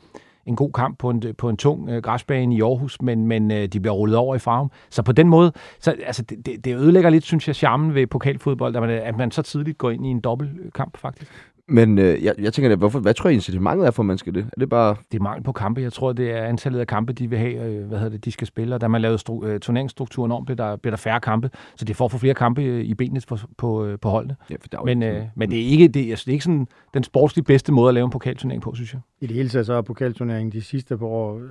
[0.46, 3.66] en god kamp på en, på en tung øh, græsbane i Aarhus, men, men øh,
[3.66, 4.70] de bliver rullet over i farven.
[4.90, 8.76] Så på den måde, så, altså, det, det ødelægger lidt, synes jeg, charmen ved pokalfodbold,
[8.76, 11.30] at man, at man så tidligt går ind i en dobbeltkamp, faktisk.
[11.72, 14.34] Men øh, jeg, jeg tænker, hvorfor, hvad tror I incitamentet er for, at man skal
[14.34, 14.46] det?
[14.52, 14.96] Er det bare...
[15.12, 15.80] Det er mangel på kampe.
[15.80, 18.32] Jeg tror, det er antallet af kampe, de vil have, øh, hvad hedder det, de
[18.32, 18.74] skal spille.
[18.74, 21.50] Og da man lavede stru- øh, turneringsstrukturen om, blev der, bliver der færre kampe.
[21.76, 24.36] Så det får for flere kampe øh, i benene på, på, øh, på holdene.
[24.50, 27.04] Ja, for men, øh, men det er ikke, det, altså, det er ikke sådan den
[27.04, 29.00] sportsligt bedste måde at lave en pokalturnering på, synes jeg.
[29.20, 31.42] I det hele taget så er pokalturneringen de sidste par år øh,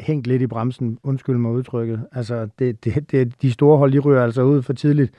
[0.00, 0.98] hængt lidt i bremsen.
[1.02, 2.00] Undskyld mig udtrykket.
[2.12, 5.12] Altså, det, det, det, de store hold, de ryger altså ud for tidligt.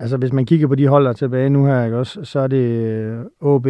[0.00, 2.40] Altså, hvis man kigger på de hold, der er tilbage nu her, ikke også, så
[2.40, 3.66] er det øh, OB,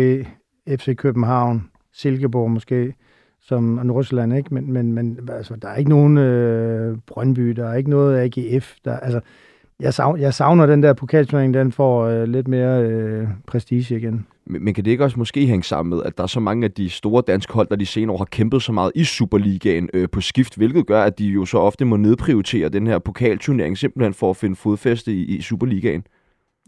[0.68, 2.94] FC København, Silkeborg måske,
[3.40, 4.54] som Nordsjælland, ikke?
[4.54, 8.74] Men, men, men altså, der er ikke nogen øh, Brøndby, der er ikke noget AGF.
[8.84, 9.20] Der, altså,
[9.80, 14.26] jeg, savner, jeg savner den der pokalturnering, den får øh, lidt mere øh, prestige igen.
[14.46, 16.64] Men, men kan det ikke også måske hænge sammen med, at der er så mange
[16.64, 19.88] af de store danske hold, der de senere år har kæmpet så meget i Superligaen
[19.94, 23.78] øh, på skift, hvilket gør, at de jo så ofte må nedprioritere den her pokalturnering
[23.78, 26.04] simpelthen for at finde fodfæste i, i Superligaen?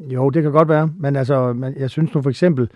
[0.01, 2.71] Jo, det kan godt være, men altså, man, jeg synes nu for eksempel,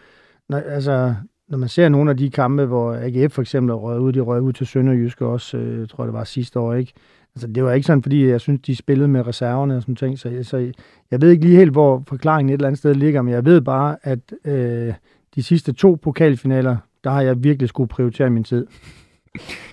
[0.48, 1.14] når, altså,
[1.48, 4.20] når man ser nogle af de kampe, hvor AGF for eksempel er røget ud, de
[4.20, 6.92] røg ud til Sønderjyske også, øh, jeg tror det var sidste år, ikke?
[7.34, 10.18] Altså, det var ikke sådan, fordi jeg synes, de spillede med reserverne og sådan ting,
[10.18, 10.72] så, så
[11.10, 13.60] jeg ved ikke lige helt, hvor forklaringen et eller andet sted ligger, men jeg ved
[13.60, 14.94] bare, at øh,
[15.34, 18.66] de sidste to pokalfinaler, der har jeg virkelig skulle prioritere min tid.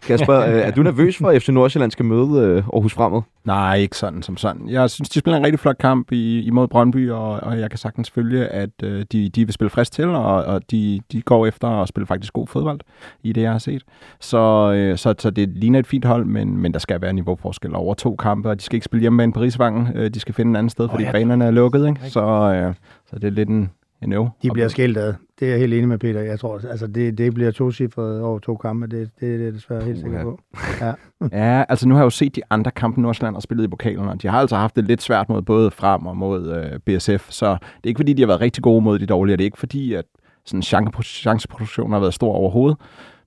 [0.08, 3.22] Kasper, øh, er du nervøs for, at FC Nordsjælland skal møde øh, Aarhus Fremad?
[3.46, 4.70] Nej, ikke sådan som sådan.
[4.70, 7.78] Jeg synes, de spiller en rigtig flot kamp i, imod Brøndby, og, og jeg kan
[7.78, 11.46] sagtens følge, at øh, de, de vil spille frisk til, og, og de, de går
[11.46, 12.80] efter at spille faktisk god fodbold
[13.24, 13.84] i det, jeg har set.
[14.20, 17.76] Så, øh, så, så det ligner et fint hold, men, men der skal være niveauforskel
[17.76, 19.88] over to kampe, og de skal ikke spille hjemme med på Rigsvangen.
[19.96, 21.12] Øh, de skal finde et andet sted, fordi oh, ja.
[21.12, 21.88] banerne er lukket.
[21.88, 22.02] Ikke?
[22.10, 22.74] Så, øh,
[23.10, 23.70] så det er lidt en,
[24.02, 24.30] en øv.
[24.44, 25.14] De bliver skilt ad.
[25.40, 26.22] Det er jeg helt enig med Peter.
[26.22, 28.88] Jeg tror, altså det, det bliver to cifre over to kampe.
[28.88, 30.40] Det, det, det er det desværre helt sikker på.
[30.82, 30.94] Ja.
[31.32, 34.08] ja, altså nu har jeg jo set de andre kampe, Nordsjælland har spillet i pokalen,
[34.08, 37.32] og de har altså haft det lidt svært mod både Frem og mod øh, BSF.
[37.32, 39.38] Så det er ikke fordi, de har været rigtig gode mod de dårlige.
[39.38, 40.06] Det er ikke fordi, at
[40.46, 40.62] sådan
[41.02, 42.78] chanceproduktionen har været stor overhovedet.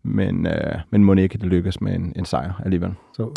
[0.02, 2.94] Men, øh, men må ikke det lykkes med en, en sejr alligevel.
[3.12, 3.30] Så.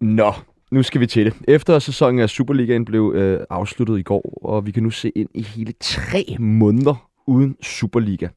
[0.00, 0.32] Nå,
[0.70, 1.34] nu skal vi til det.
[1.48, 5.28] Efter sæsonen af Superligaen blev øh, afsluttet i går, og vi kan nu se ind
[5.34, 8.28] i hele tre måneder uden Superliga.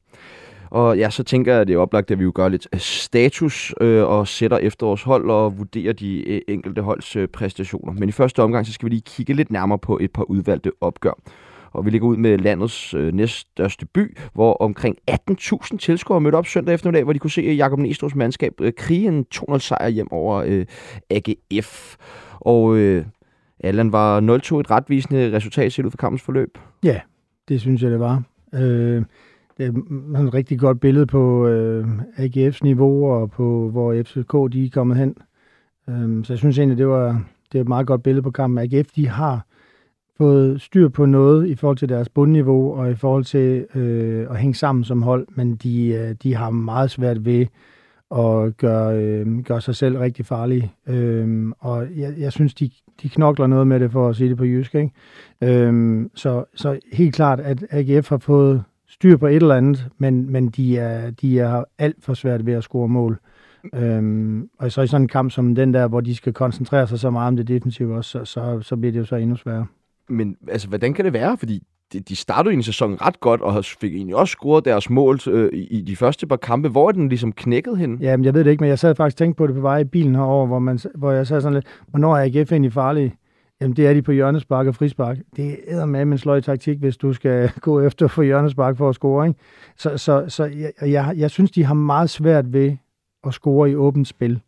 [0.70, 2.80] Og ja, så tænker jeg, at det er oplagt, at vi jo gør lidt øh,
[2.80, 7.92] status øh, og sætter efterårshold og vurderer de øh, enkelte holds øh, præstationer.
[7.92, 10.72] Men i første omgang, så skal vi lige kigge lidt nærmere på et par udvalgte
[10.80, 11.18] opgør
[11.74, 16.46] og vi ligger ud med landets øh, næststørste by, hvor omkring 18.000 tilskuere mødte op
[16.46, 19.88] søndag eftermiddag, hvor de kunne se øh, Jakob Næstrup's mandskab øh, krige en 2-0 sejr
[19.88, 20.66] hjem over øh,
[21.10, 21.96] AGF.
[22.40, 23.04] Og øh,
[23.60, 24.24] Allan, var 0-2
[24.60, 26.58] et retvisende resultat set ud for kampens forløb?
[26.84, 27.00] Ja,
[27.48, 28.22] det synes jeg, det var.
[28.54, 29.02] Øh,
[29.58, 31.86] det er et rigtig godt billede på øh,
[32.18, 35.14] AGF's niveau og på, hvor FCK de er kommet hen.
[35.88, 38.58] Øh, så jeg synes egentlig, det var, det er et meget godt billede på kampen.
[38.58, 39.46] AGF, de har
[40.18, 44.36] fået styr på noget i forhold til deres bundniveau og i forhold til øh, at
[44.36, 47.46] hænge sammen som hold, men de, øh, de har meget svært ved
[48.10, 50.72] at gøre, øh, gøre sig selv rigtig farlige.
[50.86, 52.70] Øh, og jeg, jeg synes, de,
[53.02, 54.74] de knokler noget med det, for at sige det på jysk.
[54.74, 54.90] Ikke?
[55.42, 60.32] Øh, så, så helt klart, at AGF har fået styr på et eller andet, men,
[60.32, 63.18] men de, er, de er alt for svært ved at score mål.
[63.74, 66.98] Øhm, og så i sådan en kamp som den der, hvor de skal koncentrere sig
[66.98, 69.66] så meget om det defensive også, så, så, så bliver det jo så endnu sværere.
[70.08, 71.36] Men altså, hvordan kan det være?
[71.38, 71.62] Fordi
[71.92, 75.18] de, de startede jo en sæson ret godt, og fik egentlig også scoret deres mål
[75.28, 76.68] øh, i, de første par kampe.
[76.68, 77.98] Hvor er den ligesom knækket hen?
[78.00, 79.84] Jamen, jeg ved det ikke, men jeg sad faktisk tænkt på det på vej i
[79.84, 83.14] bilen herover, hvor, man, hvor jeg sad sådan lidt, hvornår er AGF egentlig farlige?
[83.60, 85.18] Jamen, det er de på hjørnespark og frispark.
[85.36, 88.94] Det er med en sløj taktik, hvis du skal gå efter for hjørnespark for at
[88.94, 89.26] score.
[89.26, 89.40] Ikke?
[89.76, 92.76] Så, så, så jeg, jeg, jeg synes, de har meget svært ved
[93.26, 94.40] at score i åbent spil.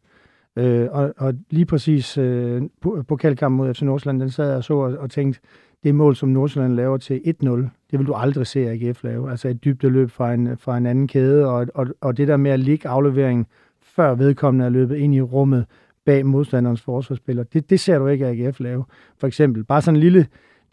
[0.56, 2.62] Øh, og, og lige præcis øh,
[3.08, 5.40] pokalkampen mod FC Nordsjælland, den sad jeg og så og, og tænkte,
[5.84, 7.48] det mål, som Nordsjælland laver til 1-0,
[7.90, 9.30] det vil du aldrig se AGF lave.
[9.30, 12.36] Altså et dybde løb fra en, fra en anden kæde, og, og, og det der
[12.36, 13.46] med at ligge afleveringen,
[13.82, 15.66] før vedkommende er løbet ind i rummet
[16.04, 18.84] bag modstanderens forsvarsspiller, det, det ser du ikke AGF lave.
[19.18, 20.26] For eksempel, bare sådan en lille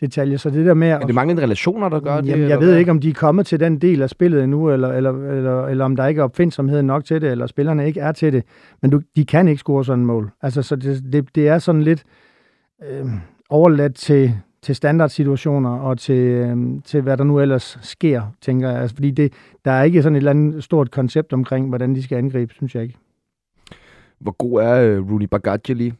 [0.06, 0.38] detalje.
[0.38, 0.88] Så det der med...
[0.90, 2.50] Er det mange relationer, der gør jamen, det?
[2.50, 2.78] Jeg ved hvad?
[2.78, 5.86] ikke, om de er kommet til den del af spillet endnu, eller, eller, eller, eller
[5.86, 8.44] om der ikke er opfindsomhed nok til det, eller spillerne ikke er til det.
[8.82, 10.32] Men du, de kan ikke score sådan en mål.
[10.42, 12.04] Altså, så det, det, det er sådan lidt
[12.90, 13.06] øh,
[13.50, 18.82] overladt til, til standardsituationer og til, øh, til, hvad der nu ellers sker, tænker jeg.
[18.82, 19.34] Altså, fordi det,
[19.66, 22.76] der er ikke sådan et eller andet stort koncept omkring, hvordan de skal angribe, synes
[22.76, 22.96] jeg ikke.
[24.20, 25.92] Hvor god er uh, Rooney Bagaglio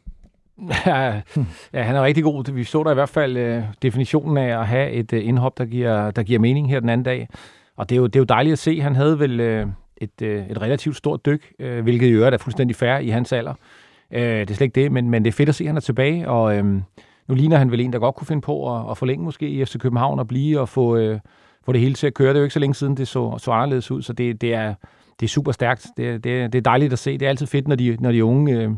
[0.86, 1.20] Ja,
[1.74, 2.52] ja, han er rigtig god.
[2.52, 5.64] Vi så der i hvert fald øh, definitionen af at have et øh, indhop, der
[5.64, 7.28] giver, der giver mening her den anden dag.
[7.76, 8.80] Og det er jo, det er jo dejligt at se.
[8.80, 12.38] Han havde vel øh, et, øh, et relativt stort dyk, øh, hvilket i øvrigt er
[12.38, 13.54] fuldstændig fair i hans alder.
[14.10, 15.76] Øh, det er slet ikke det, men, men det er fedt at se, at han
[15.76, 16.28] er tilbage.
[16.28, 16.64] Og øh,
[17.28, 19.64] nu ligner han vel en, der godt kunne finde på at, at forlænge måske i
[19.64, 21.20] FC København og blive og få, øh,
[21.64, 22.28] få det hele til at køre.
[22.28, 24.54] Det er jo ikke så længe siden, det så, så anderledes ud, så det, det,
[24.54, 24.74] er,
[25.20, 25.86] det er super stærkt.
[25.96, 27.18] Det, det, det er dejligt at se.
[27.18, 28.52] Det er altid fedt, når de, når de unge...
[28.52, 28.70] øh,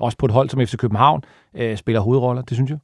[0.00, 1.22] også på et hold som FC København,
[1.56, 2.78] øh, spiller hovedroller, det synes jeg.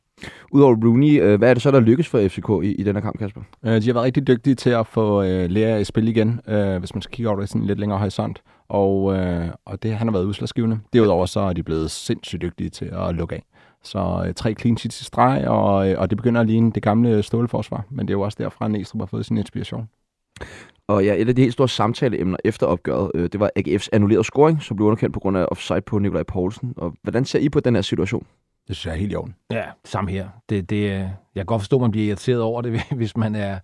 [0.53, 3.18] Udover Rooney, øh, hvad er det så, der lykkes for FCK i, i denne kamp,
[3.18, 3.40] Kasper?
[3.64, 6.79] Øh, de har været rigtig dygtige til at få øh, lære at spille igen, øh,
[6.79, 8.42] hvis man skal kigge over det sådan lidt længere horisont.
[8.68, 10.79] Og, øh, og det han har været udslagsgivende.
[10.92, 13.42] Derudover så er de blevet sindssygt dygtige til at lukke af.
[13.83, 16.83] Så øh, tre clean sheets i streg, og, øh, og det begynder at ligne det
[16.83, 17.85] gamle ståleforsvar.
[17.90, 19.88] Men det er jo også derfra, at Næstrup har fået sin inspiration.
[20.90, 24.24] Og ja, et af de helt store samtaleemner efter opgøret, øh, det var AGF's annullerede
[24.24, 26.74] scoring, som blev underkendt på grund af offside på Nikolaj Poulsen.
[26.76, 28.26] Og hvordan ser I på den her situation?
[28.68, 29.35] Det synes jeg er helt i orden.
[29.50, 30.29] Ja, samme her.
[30.48, 33.59] Det, det, jeg kan godt forstå, at man bliver irriteret over det, hvis man er,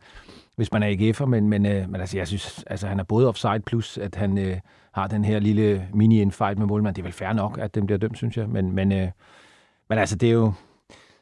[0.57, 3.29] hvis man er AGF'er, men, men, øh, men altså, jeg synes, altså, han er både
[3.29, 4.57] offside, plus at han øh,
[4.93, 6.95] har den her lille mini-infight med målmand.
[6.95, 8.49] Det er vel fair nok, at den bliver dømt, synes jeg.
[8.49, 9.09] Men, men, øh,
[9.89, 10.53] men altså, det er jo,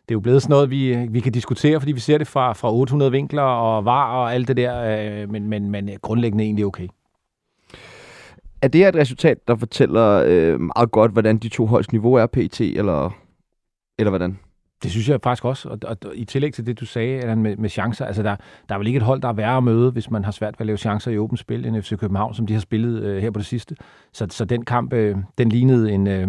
[0.08, 2.52] det er jo blevet sådan noget, vi, vi kan diskutere, fordi vi ser det fra,
[2.52, 6.66] fra 800 vinkler og var og alt det der, øh, men, men, men grundlæggende egentlig
[6.66, 6.88] okay.
[8.62, 12.14] Er det her et resultat, der fortæller øh, meget godt, hvordan de to holds niveau
[12.14, 13.10] er PT, eller,
[13.98, 14.38] eller hvordan?
[14.82, 17.42] Det synes jeg faktisk også, og, og, og i tillæg til det, du sagde Allan,
[17.42, 18.36] med, med chancer, altså der,
[18.68, 20.54] der er vel ikke et hold, der er værre at møde, hvis man har svært
[20.54, 23.22] ved at lave chancer i åbent spil, end FC København, som de har spillet øh,
[23.22, 23.76] her på det sidste.
[24.12, 26.06] Så, så den kamp, øh, den lignede en...
[26.06, 26.28] Øh,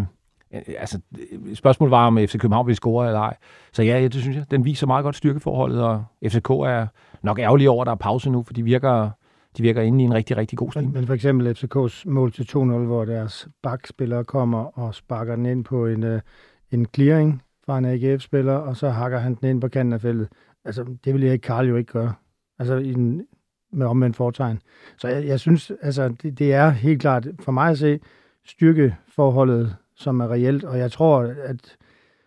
[0.77, 0.99] altså,
[1.31, 3.37] øh, spørgsmålet var, om FC København ville score eller ej.
[3.73, 4.51] Så ja, det synes jeg.
[4.51, 6.87] Den viser meget godt styrkeforholdet, og FCK er
[7.21, 9.09] nok ærgerlig over, at der er pause nu, for de virker,
[9.57, 10.89] de virker inde i en rigtig, rigtig god stil.
[10.89, 15.63] Men, for eksempel FCK's mål til 2-0, hvor deres bakspillere kommer og sparker den ind
[15.63, 16.21] på en, øh,
[16.71, 20.27] en clearing fra en AGF-spiller, og så hakker han den ind på kanten af feltet.
[20.65, 22.13] Altså, det ville Erik Karl jo ikke gøre.
[22.59, 23.25] Altså, i den,
[23.73, 24.59] med omvendt fortegn.
[24.97, 27.99] Så jeg, jeg synes, altså, det, det er helt klart, for mig at se,
[28.45, 31.77] styrkeforholdet som er reelt, og jeg tror, at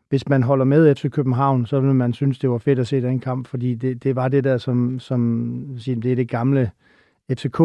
[0.09, 3.03] hvis man holder med FC København, så vil man synes, det var fedt at se
[3.03, 6.71] den kamp, fordi det, det var det der, som, som det er det gamle
[7.31, 7.59] FCK,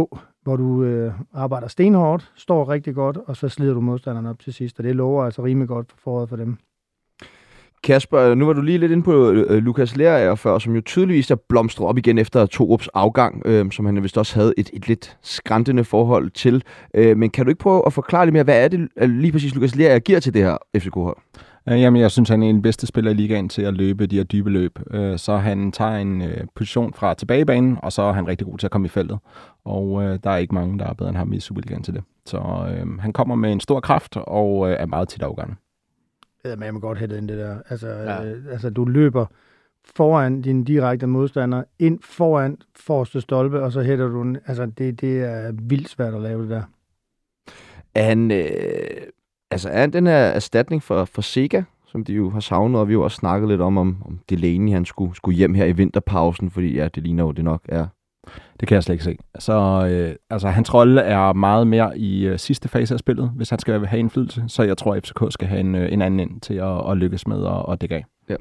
[0.43, 4.53] hvor du øh, arbejder stenhårdt, står rigtig godt, og så slider du modstanderen op til
[4.53, 6.57] sidst, og det lover altså rimelig godt for foråret for dem.
[7.84, 11.32] Kasper, nu var du lige lidt inde på øh, Lukas Lerager før, som jo tydeligvis
[11.32, 14.88] er blomstret op igen efter Torups afgang, øh, som han vist også havde et, et
[14.88, 16.63] lidt skræntende forhold til.
[16.93, 19.56] Øh, men kan du ikke prøve at forklare lidt mere, hvad er det lige præcis
[19.56, 21.17] Lukas Lerager giver til det her FCK-hold?
[21.69, 23.74] Øh, jamen, jeg synes, han er en af de bedste spillere i ligaen til at
[23.74, 24.80] løbe de her dybe løb.
[24.91, 28.58] Øh, så han tager en øh, position fra tilbagebanen, og så er han rigtig god
[28.58, 29.17] til at komme i feltet.
[29.65, 32.04] Og der er ikke mange, der er bedre end ham i Superligaen til det.
[32.26, 35.56] Så øh, han kommer med en stor kraft og øh, er meget tit afgørende
[36.43, 37.58] det er med godt hættet ind det der.
[37.69, 38.23] Altså, ja.
[38.25, 39.25] øh, altså, du løber
[39.86, 44.38] foran din direkte modstander, ind foran forreste stolpe, og så hætter du den.
[44.45, 46.63] Altså, det, det er vildt svært at lave det der.
[47.95, 49.08] Er han, øh,
[49.51, 52.93] altså, er den her erstatning for, for Sega, som de jo har savnet, og vi
[52.93, 55.71] har jo også snakket lidt om, om, om Delaney, han skulle, skulle hjem her i
[55.71, 57.88] vinterpausen, fordi ja, det ligner jo, det nok er
[58.59, 59.17] det kan jeg slet ikke se.
[59.39, 63.49] Så øh, altså, hans rolle er meget mere i øh, sidste fase af spillet, hvis
[63.49, 64.43] han skal have indflydelse.
[64.47, 66.97] Så jeg tror, at FCK skal have en, øh, en anden ind til at, at
[66.97, 68.05] lykkes med at, at dække af.
[68.29, 68.36] Ja.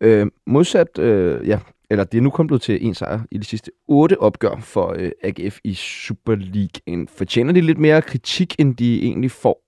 [0.00, 1.58] Øh, modsat, øh, ja,
[1.90, 4.94] eller det er nu kun blevet til en sejr i de sidste otte opgør for
[4.98, 7.06] øh, AGF i Super League.
[7.16, 9.62] Fortjener de lidt mere kritik, end de egentlig får?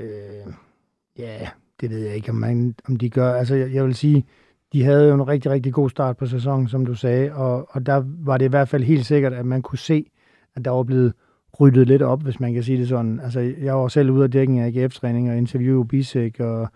[0.00, 0.52] Øh,
[1.18, 1.48] ja,
[1.80, 3.34] det ved jeg ikke, om, man, om de gør.
[3.34, 4.26] Altså, jeg, jeg vil sige,
[4.72, 7.86] de havde jo en rigtig, rigtig god start på sæsonen, som du sagde, og, og
[7.86, 10.10] der var det i hvert fald helt sikkert, at man kunne se,
[10.56, 11.12] at der var blevet
[11.60, 13.20] ryddet lidt op, hvis man kan sige det sådan.
[13.20, 16.68] Altså, jeg var selv ude af dækken af AGF-træning og interviewe Bisek og,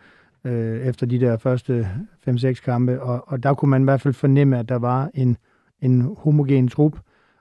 [0.44, 1.88] øh, efter de der første
[2.28, 5.36] 5-6 kampe, og, og der kunne man i hvert fald fornemme, at der var en,
[5.80, 6.98] en homogen trup,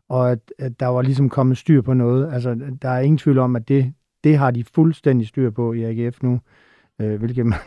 [0.10, 2.34] og at, at der var ligesom kommet styr på noget.
[2.34, 5.84] Altså, der er ingen tvivl om, at det, det har de fuldstændig styr på i
[5.84, 6.40] AGF nu,
[7.00, 7.60] øh, hvilket man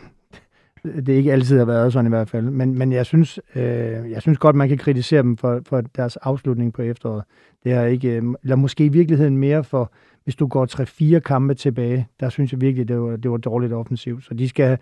[0.85, 2.45] det ikke altid har været sådan i hvert fald.
[2.45, 3.63] Men, men jeg, synes, øh,
[4.11, 7.23] jeg synes godt, man kan kritisere dem for, for deres afslutning på efteråret.
[7.63, 9.91] Det er ikke, øh, eller måske i virkeligheden mere for,
[10.23, 13.73] hvis du går 3-4 kampe tilbage, der synes jeg virkelig, det var, det var dårligt
[13.73, 14.23] offensivt.
[14.23, 14.77] Så de skal,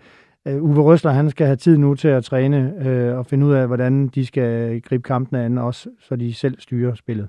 [0.46, 3.52] øh, Uwe Røsler, han skal have tid nu til at træne øh, og finde ud
[3.52, 7.28] af, hvordan de skal gribe kampene an, også så de selv styrer spillet.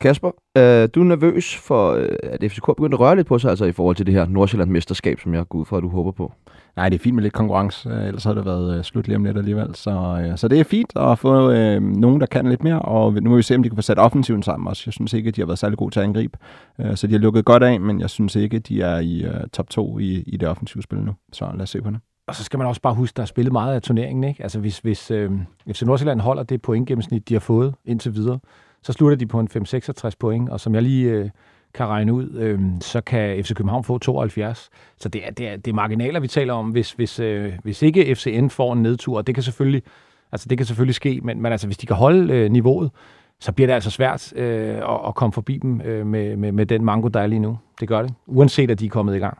[0.00, 3.38] Kasper, øh, du er nervøs for, øh, at FCK er begyndt at røre lidt på
[3.38, 5.88] sig, altså i forhold til det her Nordsjælland-mesterskab, som jeg går ud fra, at du
[5.88, 6.32] håber på?
[6.76, 9.16] Nej, det er fint med lidt konkurrence, øh, ellers havde det været øh, slut lige
[9.16, 9.74] om lidt alligevel.
[9.74, 9.90] Så,
[10.24, 13.30] øh, så det er fint at få øh, nogen, der kan lidt mere, og nu
[13.30, 14.82] må vi se, om de kan få sat offensiven sammen også.
[14.86, 16.38] Jeg synes ikke, at de har været særlig gode til at angribe,
[16.80, 19.24] øh, så de har lukket godt af, men jeg synes ikke, at de er i
[19.24, 21.12] øh, top 2 i, i det offensive spil nu.
[21.32, 21.98] Så lad os se på det.
[22.28, 24.24] Og så skal man også bare huske, der er spillet meget af turneringen.
[24.24, 24.42] Ikke?
[24.42, 25.30] Altså hvis, hvis øh,
[25.72, 28.38] FC Nordsjælland holder det pointgennemsnit, de har fået indtil videre,
[28.82, 31.30] så slutter de på en 5-66 point, og som jeg lige øh,
[31.74, 34.70] kan regne ud, øh, så kan FC København få 72.
[34.98, 37.82] Så det er, det er, det er marginaler, vi taler om, hvis, hvis, øh, hvis
[37.82, 39.82] ikke FCN får en nedtur, og det kan selvfølgelig,
[40.32, 42.90] altså det kan selvfølgelig ske, men, men altså, hvis de kan holde øh, niveauet,
[43.40, 46.66] så bliver det altså svært øh, at, at komme forbi dem øh, med, med, med
[46.66, 47.58] den mango, der er lige nu.
[47.80, 49.38] Det gør det, uanset at de er kommet i gang.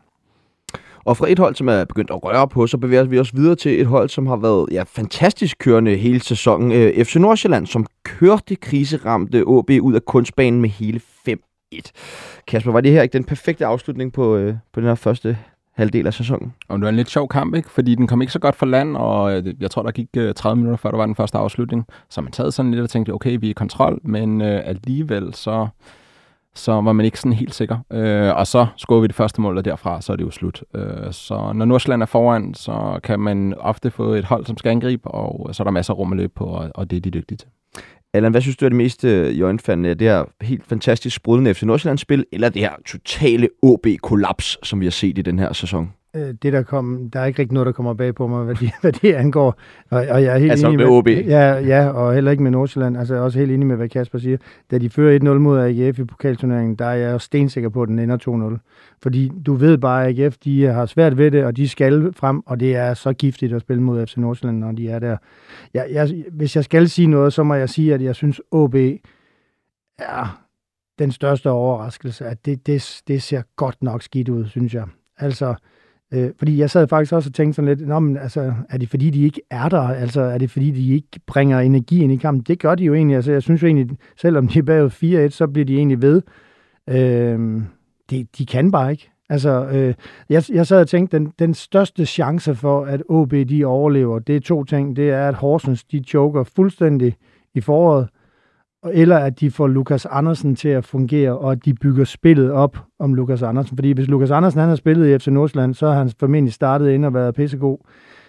[1.04, 3.54] Og fra et hold, som er begyndt at røre på, så bevæger vi os videre
[3.54, 6.72] til et hold, som har været ja, fantastisk kørende hele sæsonen.
[6.72, 11.80] Øh, FC Nordsjælland, som kørte kriseramte AB ud af kunstbanen med hele 5-1.
[12.46, 15.38] Kasper, var det her ikke den perfekte afslutning på, øh, på den her første
[15.80, 16.54] halvdel af sæsonen.
[16.68, 17.70] Og det var en lidt sjov kamp, ikke?
[17.70, 20.34] fordi den kom ikke så godt for land, og øh, jeg tror, der gik øh,
[20.34, 21.86] 30 minutter, før der var den første afslutning.
[22.10, 25.34] Så man taget sådan lidt og tænkte, okay, vi er i kontrol, men øh, alligevel
[25.34, 25.68] så
[26.54, 27.78] så var man ikke sådan helt sikker.
[27.92, 30.62] Øh, og så scorede vi det første mål, og derfra så er det jo slut.
[30.74, 34.70] Øh, så når Nordsjælland er foran, så kan man ofte få et hold, som skal
[34.70, 37.00] angribe, og så er der masser af rum at løbe på, og, og det er
[37.00, 37.48] de dygtige til.
[38.14, 39.94] Allan, hvad synes du er det mest øh, i øjenfaldende?
[39.94, 44.90] Det her helt fantastisk sprudende FC Nordsjælland-spil, eller det her totale OB-kollaps, som vi har
[44.90, 45.92] set i den her sæson?
[46.16, 48.54] Øh, det der kom, der er ikke rigtig noget, der kommer bag på mig, hvad
[48.54, 49.58] det, hvad det angår.
[49.90, 51.08] Og, og jeg er helt altså enig med, med OB?
[51.08, 52.96] Ja, ja, og heller ikke med Nordsjælland.
[52.96, 54.36] Altså jeg er også helt enig med, hvad Kasper siger.
[54.70, 57.98] Da de fører 1-0 mod AGF i pokalturneringen, der er jeg stensikker på, at den
[57.98, 58.96] ender 2-0.
[59.02, 62.42] Fordi du ved bare, at AGF de har svært ved det, og de skal frem,
[62.46, 65.16] og det er så giftigt at spille mod FC Nordsjælland, når de er der.
[65.74, 68.74] Jeg, jeg, hvis jeg skal sige noget, så må jeg sige, at jeg synes, OB
[69.98, 70.40] er
[70.98, 74.84] den største overraskelse, at det, det, det ser godt nok skidt ud, synes jeg.
[75.18, 75.54] Altså,
[76.14, 78.88] Øh, fordi jeg sad faktisk også og tænkte sådan lidt, Nå, men, altså, er det
[78.88, 79.80] fordi, de ikke er der?
[79.80, 82.44] Altså, er det fordi, de ikke bringer energi ind i kampen?
[82.48, 83.16] Det gør de jo egentlig.
[83.16, 86.22] Altså, jeg synes jo egentlig, selvom de er bagud 4-1, så bliver de egentlig ved.
[86.88, 87.62] Øh,
[88.10, 89.10] de, de kan bare ikke.
[89.28, 89.94] Altså, øh,
[90.28, 94.36] jeg, jeg sad og tænkte, den, den største chance for, at OB de overlever, det
[94.36, 94.96] er to ting.
[94.96, 97.16] Det er, at Horsens de choker fuldstændig
[97.54, 98.08] i foråret,
[98.84, 102.78] eller at de får Lukas Andersen til at fungere, og at de bygger spillet op
[102.98, 103.76] om Lukas Andersen.
[103.76, 106.90] Fordi hvis Lukas Andersen han har spillet i FC Nordsjælland, så har han formentlig startet
[106.90, 107.78] ind og været pissegod.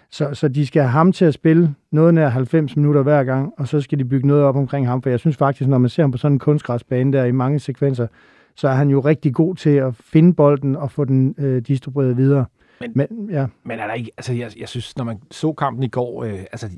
[0.09, 3.53] Så, så de skal have ham til at spille noget nær 90 minutter hver gang,
[3.57, 5.01] og så skal de bygge noget op omkring ham.
[5.01, 7.59] For jeg synes faktisk, når man ser ham på sådan en kunstgræsbane der i mange
[7.59, 8.07] sekvenser,
[8.55, 12.17] så er han jo rigtig god til at finde bolden og få den øh, distribueret
[12.17, 12.45] videre.
[12.81, 13.45] Men, men, ja.
[13.63, 16.39] men er der ikke, altså jeg, jeg synes, når man så kampen i går, øh,
[16.51, 16.69] altså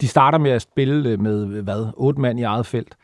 [0.00, 2.96] de starter med at spille øh, med, hvad, otte mand i eget felt,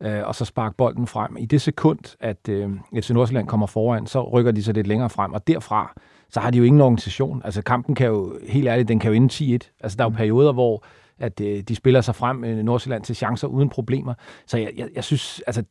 [0.00, 1.36] øh, og så sparke bolden frem.
[1.36, 2.70] I det sekund, at øh,
[3.00, 5.92] FC Nordsjælland kommer foran, så rykker de sig lidt længere frem, og derfra,
[6.30, 7.42] så har de jo ingen organisation.
[7.44, 9.76] Altså kampen kan jo, helt ærligt, den kan jo ende 10-1.
[9.80, 10.16] Altså der er jo mm.
[10.16, 10.84] perioder, hvor
[11.20, 14.14] at øh, de spiller sig frem øh, Nordsjælland til chancer uden problemer.
[14.46, 15.62] Så jeg, jeg, jeg synes, altså,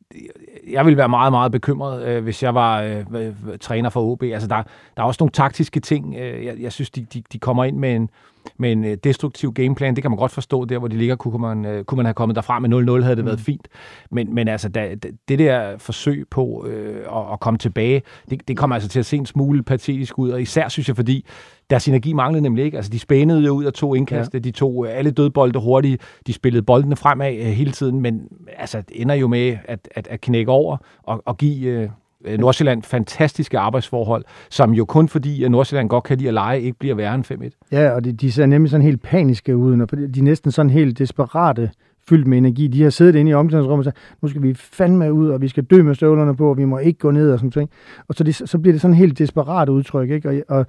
[0.72, 4.24] jeg vil være meget, meget bekymret, øh, hvis jeg var øh, træner for OB.
[4.24, 4.64] Altså, der,
[4.98, 6.16] der er også nogle taktiske ting.
[6.16, 8.10] Øh, jeg, jeg synes, de, de, de kommer ind med en,
[8.58, 9.96] med en øh, destruktiv gameplan.
[9.96, 12.14] Det kan man godt forstå, der hvor de ligger, kunne man, øh, kunne man have
[12.14, 13.26] kommet derfra med 0-0, havde det mm.
[13.26, 13.68] været fint.
[14.12, 14.96] Men, men altså, da,
[15.28, 19.06] det der forsøg på øh, at, at komme tilbage, det, det kommer altså til at
[19.06, 21.26] se en smule patetisk ud, og især synes jeg, fordi
[21.70, 22.78] deres energi manglede nemlig ikke.
[22.78, 24.40] Altså, de spænede jo ud af to indkast, ja.
[24.40, 28.28] de tog øh, alle dødbolde hurtigt, de spillede boldene fremad hele tiden, men
[28.58, 31.68] altså, det ender jo med at, at, at knække over og, og give...
[31.68, 31.90] Øh,
[32.26, 36.62] Øh, Nordsjælland fantastiske arbejdsforhold, som jo kun fordi, at Nordsjælland godt kan lide at lege,
[36.62, 37.68] ikke bliver værre end 5-1.
[37.72, 40.70] Ja, og de, de ser nemlig sådan helt paniske ud, og de er næsten sådan
[40.70, 41.70] helt desperate
[42.10, 42.68] fyldt med energi.
[42.68, 45.48] De har siddet inde i omklædningsrummet og sagt, nu skal vi fandme ud, og vi
[45.48, 47.70] skal dø med støvlerne på, og vi må ikke gå ned og sådan ting.
[48.08, 50.30] Og så, det, så bliver det sådan helt desperat udtryk, ikke?
[50.30, 50.66] Og, og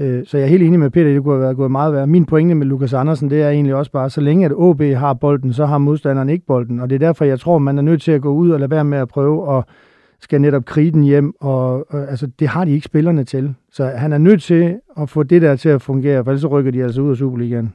[0.00, 2.06] Øh, så jeg er helt enig med Peter, det kunne have været gået meget værre.
[2.06, 5.14] Min pointe med Lukas Andersen, det er egentlig også bare, så længe at OB har
[5.14, 6.80] bolden, så har modstanderen ikke bolden.
[6.80, 8.70] Og det er derfor, jeg tror, man er nødt til at gå ud og lade
[8.70, 9.64] være med at prøve at
[10.20, 13.54] skal netop krige den hjem, og, og altså, det har de ikke spillerne til.
[13.72, 16.48] Så han er nødt til at få det der til at fungere, for ellers så
[16.48, 17.72] rykker de altså ud af Superligaen.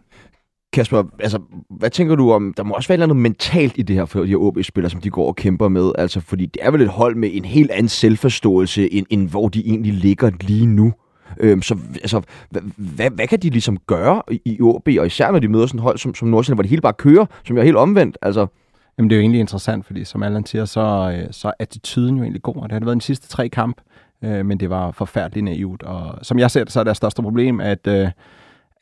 [0.73, 1.39] Kasper, altså,
[1.69, 4.27] hvad tænker du om, der må også være noget mentalt i det her for de
[4.27, 7.15] her OB-spillere, som de går og kæmper med, altså, fordi det er vel et hold
[7.15, 10.93] med en helt anden selvforståelse, end, end hvor de egentlig ligger lige nu.
[11.39, 12.21] Øhm, så altså,
[12.77, 15.83] hvad, hvad kan de ligesom gøre i OB, og især når de møder sådan et
[15.83, 18.17] hold som, som Nordsjælland, hvor det hele bare kører, som jeg er helt omvendt?
[18.21, 18.47] Altså,
[18.97, 22.17] Jamen det er jo egentlig interessant, fordi som Allan siger, så, øh, så er attituden
[22.17, 23.81] jo egentlig god, og det har været den sidste tre kamp,
[24.21, 27.21] øh, men det var forfærdeligt naivt, og som jeg ser det, så er det største
[27.21, 28.11] problem, at, øh,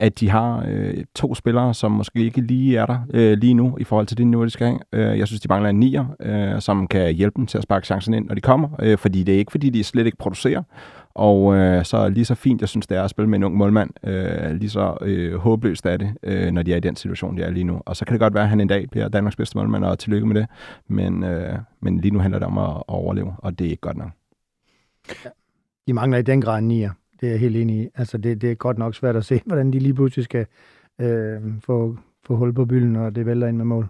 [0.02, 3.78] at de har øh, to spillere, som måske ikke lige er der øh, lige nu
[3.78, 4.80] i forhold til det niveau, de skal have.
[4.94, 7.86] Øh, jeg synes, de mangler en nier, øh, som kan hjælpe dem til at sparke
[7.86, 10.64] chancen ind, når de kommer, øh, fordi det er ikke, fordi de slet ikke producerer,
[11.14, 13.56] og øh, så lige så fint, jeg synes, det er at spille med en ung
[13.58, 17.38] målmand, øh, lige så øh, håbløst er det, øh, når de er i den situation,
[17.38, 17.82] de er lige nu.
[17.86, 20.00] Og så kan det godt være, at han en dag bliver Danmarks bedste målmand, og
[20.00, 20.48] tillykke med det.
[20.88, 23.82] Men, øh, men lige nu handler det om at, at overleve, og det er ikke
[23.82, 24.10] godt nok.
[25.26, 25.30] Ja.
[25.88, 26.90] De mangler i den grad nier.
[27.22, 27.88] Det er jeg helt enig i.
[27.96, 30.46] Altså, det, det er godt nok svært at se, hvordan de lige pludselig skal
[31.02, 33.88] øh, få, få hul på bylden, og det vælter ind med mål.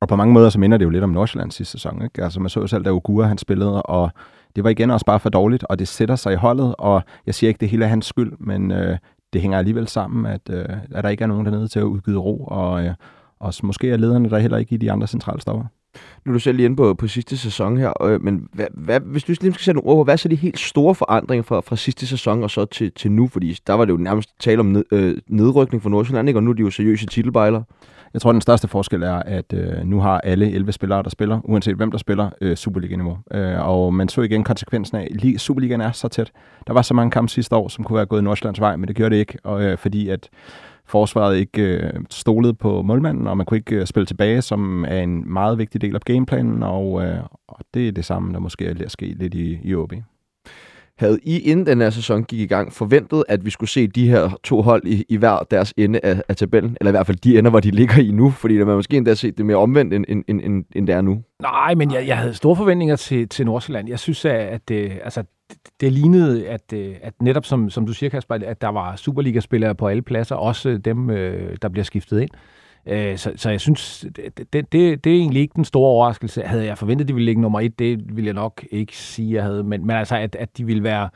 [0.00, 2.02] Og på mange måder, så minder det jo lidt om Nordsjælland sidste sæson.
[2.02, 2.22] Ikke?
[2.24, 4.10] Altså, man så jo selv, da Ogura han spillede, og
[4.56, 7.34] det var igen også bare for dårligt, og det sætter sig i holdet, og jeg
[7.34, 8.98] siger ikke, det hele er hans skyld, men øh,
[9.32, 12.18] det hænger alligevel sammen, at, øh, at der ikke er nogen dernede til at udgive
[12.18, 12.94] ro, og, øh,
[13.38, 15.64] Og måske er lederne der heller ikke i de andre centrale stopper.
[16.24, 19.00] Nu er du selv lige inde på, på sidste sæson her, øh, men hvad, hvad,
[19.00, 21.42] hvis du lige skal sætte nogle ord på, hvad er så de helt store forandringer
[21.42, 23.28] fra, fra sidste sæson og så til, til nu?
[23.28, 26.38] Fordi der var det jo nærmest tale om ned, øh, nedrykning for Nordsjælland, ikke?
[26.38, 27.64] og nu er de jo seriøse titelbejlere.
[28.14, 31.40] Jeg tror, den største forskel er, at øh, nu har alle 11 spillere, der spiller,
[31.44, 33.18] uanset hvem der spiller, øh, Superliga-niveau.
[33.32, 36.32] Øh, og man så igen konsekvensen af, at Superligaen er så tæt.
[36.66, 38.96] Der var så mange kampe sidste år, som kunne være gået Nordsjællands vej, men det
[38.96, 40.28] gjorde det ikke, og, øh, fordi at
[40.86, 45.00] forsvaret ikke øh, stolede på målmanden, og man kunne ikke øh, spille tilbage, som er
[45.00, 47.18] en meget vigtig del af gameplanen, og, øh,
[47.48, 49.92] og det er det samme, der måske er at ske lidt i, i OB.
[50.98, 54.08] Havde I inden den her sæson gik i gang forventet, at vi skulle se de
[54.08, 56.76] her to hold i, i hver deres ende af, af tabellen?
[56.80, 58.30] Eller i hvert fald de ender, hvor de ligger i nu?
[58.30, 61.22] Fordi man måske endda set det mere omvendt, end, end, end, end det er nu.
[61.42, 63.88] Nej, men jeg, jeg havde store forventninger til, til Nordsjælland.
[63.88, 65.24] Jeg synes, at, at det, altså,
[65.80, 69.74] det, lignede, at, øh, at netop som, som du siger, Kasper, at der var Superliga-spillere
[69.74, 72.30] på alle pladser, også dem, øh, der bliver skiftet ind.
[72.86, 76.42] Øh, så, så jeg synes, det, det, det, er egentlig ikke den store overraskelse.
[76.42, 79.34] Havde jeg forventet, at de ville ligge nummer et, det ville jeg nok ikke sige,
[79.34, 79.62] jeg havde.
[79.62, 81.08] Men, men altså, at, at de ville være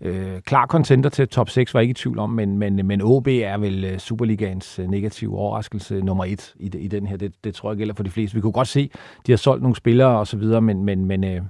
[0.00, 2.30] øh, klar contenter til top 6, var jeg ikke i tvivl om.
[2.30, 7.06] Men, men, men OB er vel Superligans Superligaens negative overraskelse nummer et i, i den
[7.06, 7.16] her.
[7.16, 8.34] Det, det tror jeg gælder for de fleste.
[8.34, 8.90] Vi kunne godt se,
[9.26, 11.42] de har solgt nogle spillere og så videre, men, men, men, øh,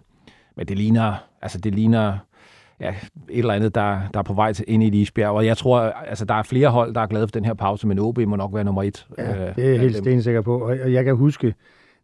[0.58, 2.18] men det ligner, altså det ligner
[2.80, 2.94] ja,
[3.28, 5.30] et eller andet, der, der er på vej til ind i et isbjerg.
[5.30, 7.86] Og jeg tror, altså, der er flere hold, der er glade for den her pause,
[7.86, 9.06] men OB må nok være nummer et.
[9.18, 10.60] Ja, øh, det er jeg helt stensikker på.
[10.60, 11.54] Og jeg kan huske,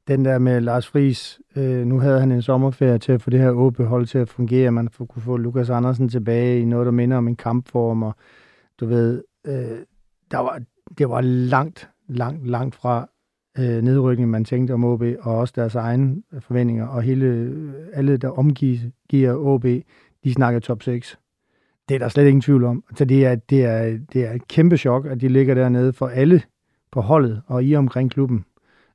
[0.09, 3.41] den der med Lars Friis, øh, nu havde han en sommerferie til at få det
[3.41, 4.71] her OB-hold til at fungere.
[4.71, 8.15] Man kunne få Lukas Andersen tilbage i noget, der minder om en kampform, og
[8.81, 9.79] du ved, øh,
[10.31, 10.61] der var,
[10.99, 13.09] det var langt, langt, langt fra
[13.59, 18.17] øh, nedrykning, man tænkte om OB, og også deres egne forventninger, og hele, øh, alle,
[18.17, 19.65] der omgiver OB,
[20.25, 21.19] de snakker top 6.
[21.89, 22.85] Det er der slet ingen tvivl om.
[22.97, 26.07] Så det er, det er, det er et kæmpe chok, at de ligger dernede for
[26.07, 26.43] alle
[26.93, 28.45] på holdet og i omkring klubben.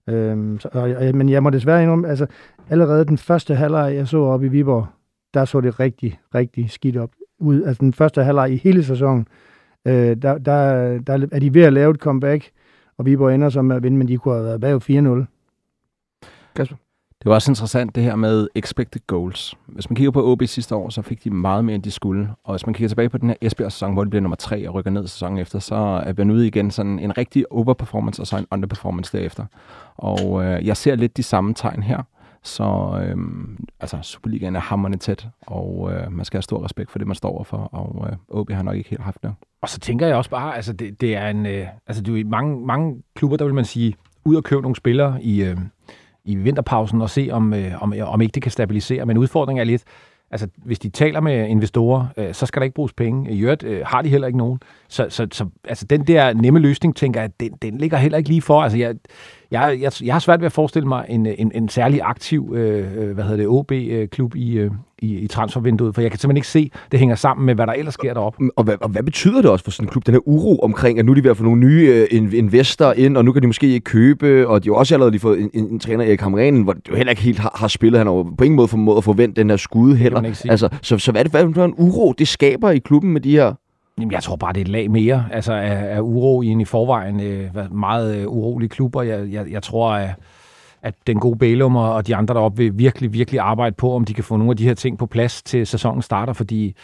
[0.07, 2.26] Øhm, så, og, men jeg må desværre indrømme, altså
[2.70, 4.88] allerede den første halvleg, jeg så op i Viborg,
[5.34, 7.64] der så det rigtig, rigtig skidt op ud.
[7.64, 9.28] Altså den første halvleg i hele sæsonen,
[9.86, 12.49] øh, der, der, der er de ved at lave et comeback,
[13.00, 15.26] og Viborg ender så med at vinde, men de kunne have været bag 4-0.
[16.56, 16.76] Kasper?
[17.20, 19.56] Det var også interessant det her med expected goals.
[19.66, 22.30] Hvis man kigger på OB sidste år, så fik de meget mere, end de skulle.
[22.43, 24.76] Og hvis man kigger tilbage på den her Esbjerg-sæson, hvor de bliver nummer tre og
[24.76, 28.38] rykker ned sæsonen efter, så er vi ude igen sådan en rigtig overperformance og så
[28.38, 29.45] en underperformance derefter.
[29.97, 32.04] Og øh, jeg ser lidt de samme tegn her.
[32.43, 33.18] Så øh,
[33.80, 37.16] altså, Superligaen er hammerne tæt, og øh, man skal have stor respekt for det, man
[37.16, 39.36] står overfor, og øh, OB har nok ikke helt haft det.
[39.62, 42.12] Og så tænker jeg også bare, altså det, det er en, øh, altså det er
[42.12, 43.93] jo i mange, mange klubber, der vil man sige,
[44.26, 45.57] ud og købe nogle spillere i, øh,
[46.26, 49.05] i vinterpausen og se, om, øh, om, om ikke det kan stabilisere.
[49.05, 49.84] Men udfordringen er lidt,
[50.32, 53.32] altså hvis de taler med investorer, øh, så skal der ikke bruges penge.
[53.32, 54.60] I øvrigt øh, har de heller ikke nogen.
[54.88, 58.30] Så, så, så altså, den der nemme løsning, tænker jeg, den, den ligger heller ikke
[58.30, 58.62] lige for.
[58.62, 58.95] Altså, jeg,
[59.52, 62.97] jeg, jeg, jeg har svært ved at forestille mig en, en, en særlig aktiv øh,
[62.97, 66.47] øh hvad hedder det, OB-klub i, øh, i, i transfervinduet, for jeg kan simpelthen ikke
[66.47, 68.50] se, det hænger sammen med, hvad der ellers sker deroppe.
[68.56, 71.00] Og hvad, og hvad betyder det også for sådan en klub, den her uro omkring,
[71.00, 73.41] at nu er de ved at få nogle nye øh, investorer ind, og nu kan
[73.41, 76.06] de måske ikke købe, og de har også allerede lige fået en, en, en træner,
[76.06, 78.56] Erik Hamren, hvor de jo heller ikke helt har, har spillet, han har på ingen
[78.56, 80.22] måde formået at forvente den her skud heller.
[80.50, 83.22] Altså, så, så det hvad er det for en uro, det skaber i klubben med
[83.22, 83.54] de her
[84.00, 86.62] Jamen, jeg tror bare, det er et lag mere altså, af, af uro i en
[86.62, 89.02] i forvejen øh, meget øh, urolige klubber.
[89.02, 90.10] Jeg, jeg, jeg tror, at,
[90.84, 94.14] at den gode Bælum og de andre deroppe vil virkelig, virkelig arbejde på, om de
[94.14, 96.76] kan få nogle af de her ting på plads til sæsonen starter, fordi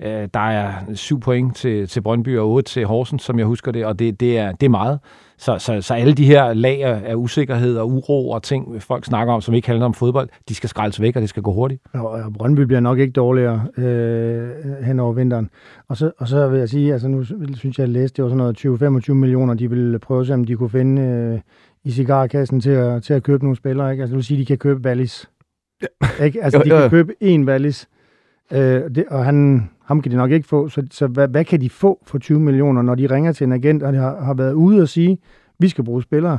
[0.00, 3.72] øh, der er syv point til, til Brøndby og otte til Horsens, som jeg husker
[3.72, 4.98] det, og det, det, er, det er meget.
[5.38, 9.34] Så, så, så alle de her lag af usikkerhed og uro og ting, folk snakker
[9.34, 11.82] om, som ikke handler om fodbold, de skal skraldes væk, og det skal gå hurtigt.
[11.92, 14.48] Og Brøndby bliver nok ikke dårligere øh,
[14.84, 15.50] hen over vinteren.
[15.88, 17.24] Og så, og så vil jeg sige, altså nu
[17.54, 20.34] synes jeg, at læste, det var sådan noget 20-25 millioner, de ville prøve at se,
[20.34, 21.40] om de kunne finde øh,
[21.84, 23.90] i cigarkassen til at, til at købe nogle spillere.
[23.90, 24.02] Ikke?
[24.02, 25.30] Altså det vil sige, at de kan købe Wallis.
[25.82, 26.24] Ja.
[26.24, 26.44] Ikke?
[26.44, 27.88] Altså de kan købe én Wallis.
[28.52, 28.60] Øh,
[28.94, 30.68] det, og han, ham kan de nok ikke få.
[30.68, 33.52] Så, så hvad, hvad kan de få for 20 millioner, når de ringer til en
[33.52, 35.18] agent, og de har, har været ude og sige,
[35.58, 36.38] vi skal bruge spillere?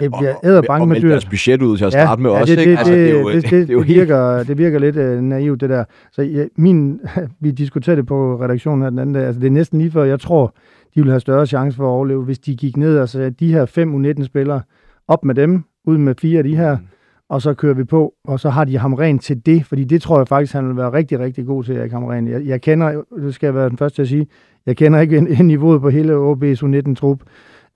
[0.00, 1.08] Det bliver æder bange med dyr.
[1.08, 2.78] deres budget ud til at starte ja, med ja, også, det, ikke?
[2.78, 5.84] Altså, det, det, det, det, det, det, virker, det virker lidt uh, naivt, det der.
[6.12, 7.00] Så ja, min,
[7.40, 9.24] vi diskuterede det på redaktionen her den anden dag.
[9.24, 10.54] Altså, det er næsten lige før, jeg tror,
[10.94, 13.52] de vil have større chance for at overleve, hvis de gik ned og sagde, de
[13.52, 14.62] her fem U19-spillere,
[15.08, 16.86] op med dem, ud med fire af de her, mm
[17.32, 20.02] og så kører vi på, og så har de ham rent til det, fordi det
[20.02, 22.28] tror jeg faktisk, han vil være rigtig, rigtig god til, Erik Hamren.
[22.28, 24.26] Jeg, jeg kender, det skal jeg være den første til at sige,
[24.66, 27.22] jeg kender ikke niveauet på hele OB's U19-trup,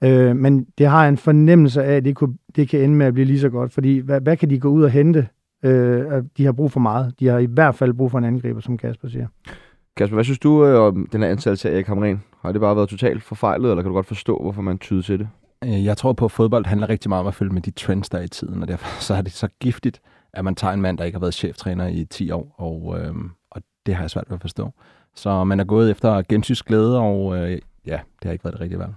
[0.05, 3.15] øh, men det har en fornemmelse af, at det, kunne, det kan ende med at
[3.15, 5.29] blive lige så godt, fordi hvad, hvad kan de gå ud og hente?
[5.65, 7.21] Øh, de har brug for meget.
[7.21, 9.27] De har i hvert fald brug for en angriber, som Kasper siger.
[9.97, 12.23] Kasper, hvad synes du øh, om den her ansættelse af Erik Hamren?
[12.43, 15.19] Har det bare været totalt forfejlet, eller kan du godt forstå, hvorfor man tyder til
[15.19, 15.29] det?
[15.65, 18.09] Øh, jeg tror på, at fodbold handler rigtig meget om at følge med de trends,
[18.09, 20.01] der er i tiden, og derfor så er det så giftigt,
[20.33, 23.15] at man tager en mand, der ikke har været cheftræner i 10 år, og, øh,
[23.51, 24.73] og det har jeg svært ved at forstå.
[25.15, 28.79] Så man er gået efter gensynsglæde, og øh, ja, det har ikke været det rigtige
[28.79, 28.93] valg.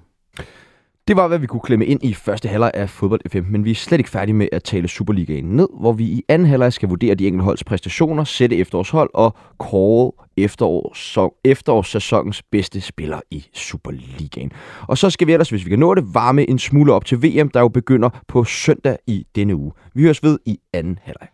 [1.10, 3.72] Det var, hvad vi kunne klemme ind i første halvleg af fodbold FM, men vi
[3.72, 6.90] er slet ikke færdige med at tale Superligaen ned, hvor vi i anden halvleg skal
[6.90, 14.52] vurdere de enkelte holds præstationer, sætte efterårshold og kåre efterårs, efterårssæsonens bedste spiller i Superligaen.
[14.88, 17.24] Og så skal vi ellers, hvis vi kan nå det, varme en smule op til
[17.24, 19.72] VM, der jo begynder på søndag i denne uge.
[19.94, 21.30] Vi høres ved i anden halvleg.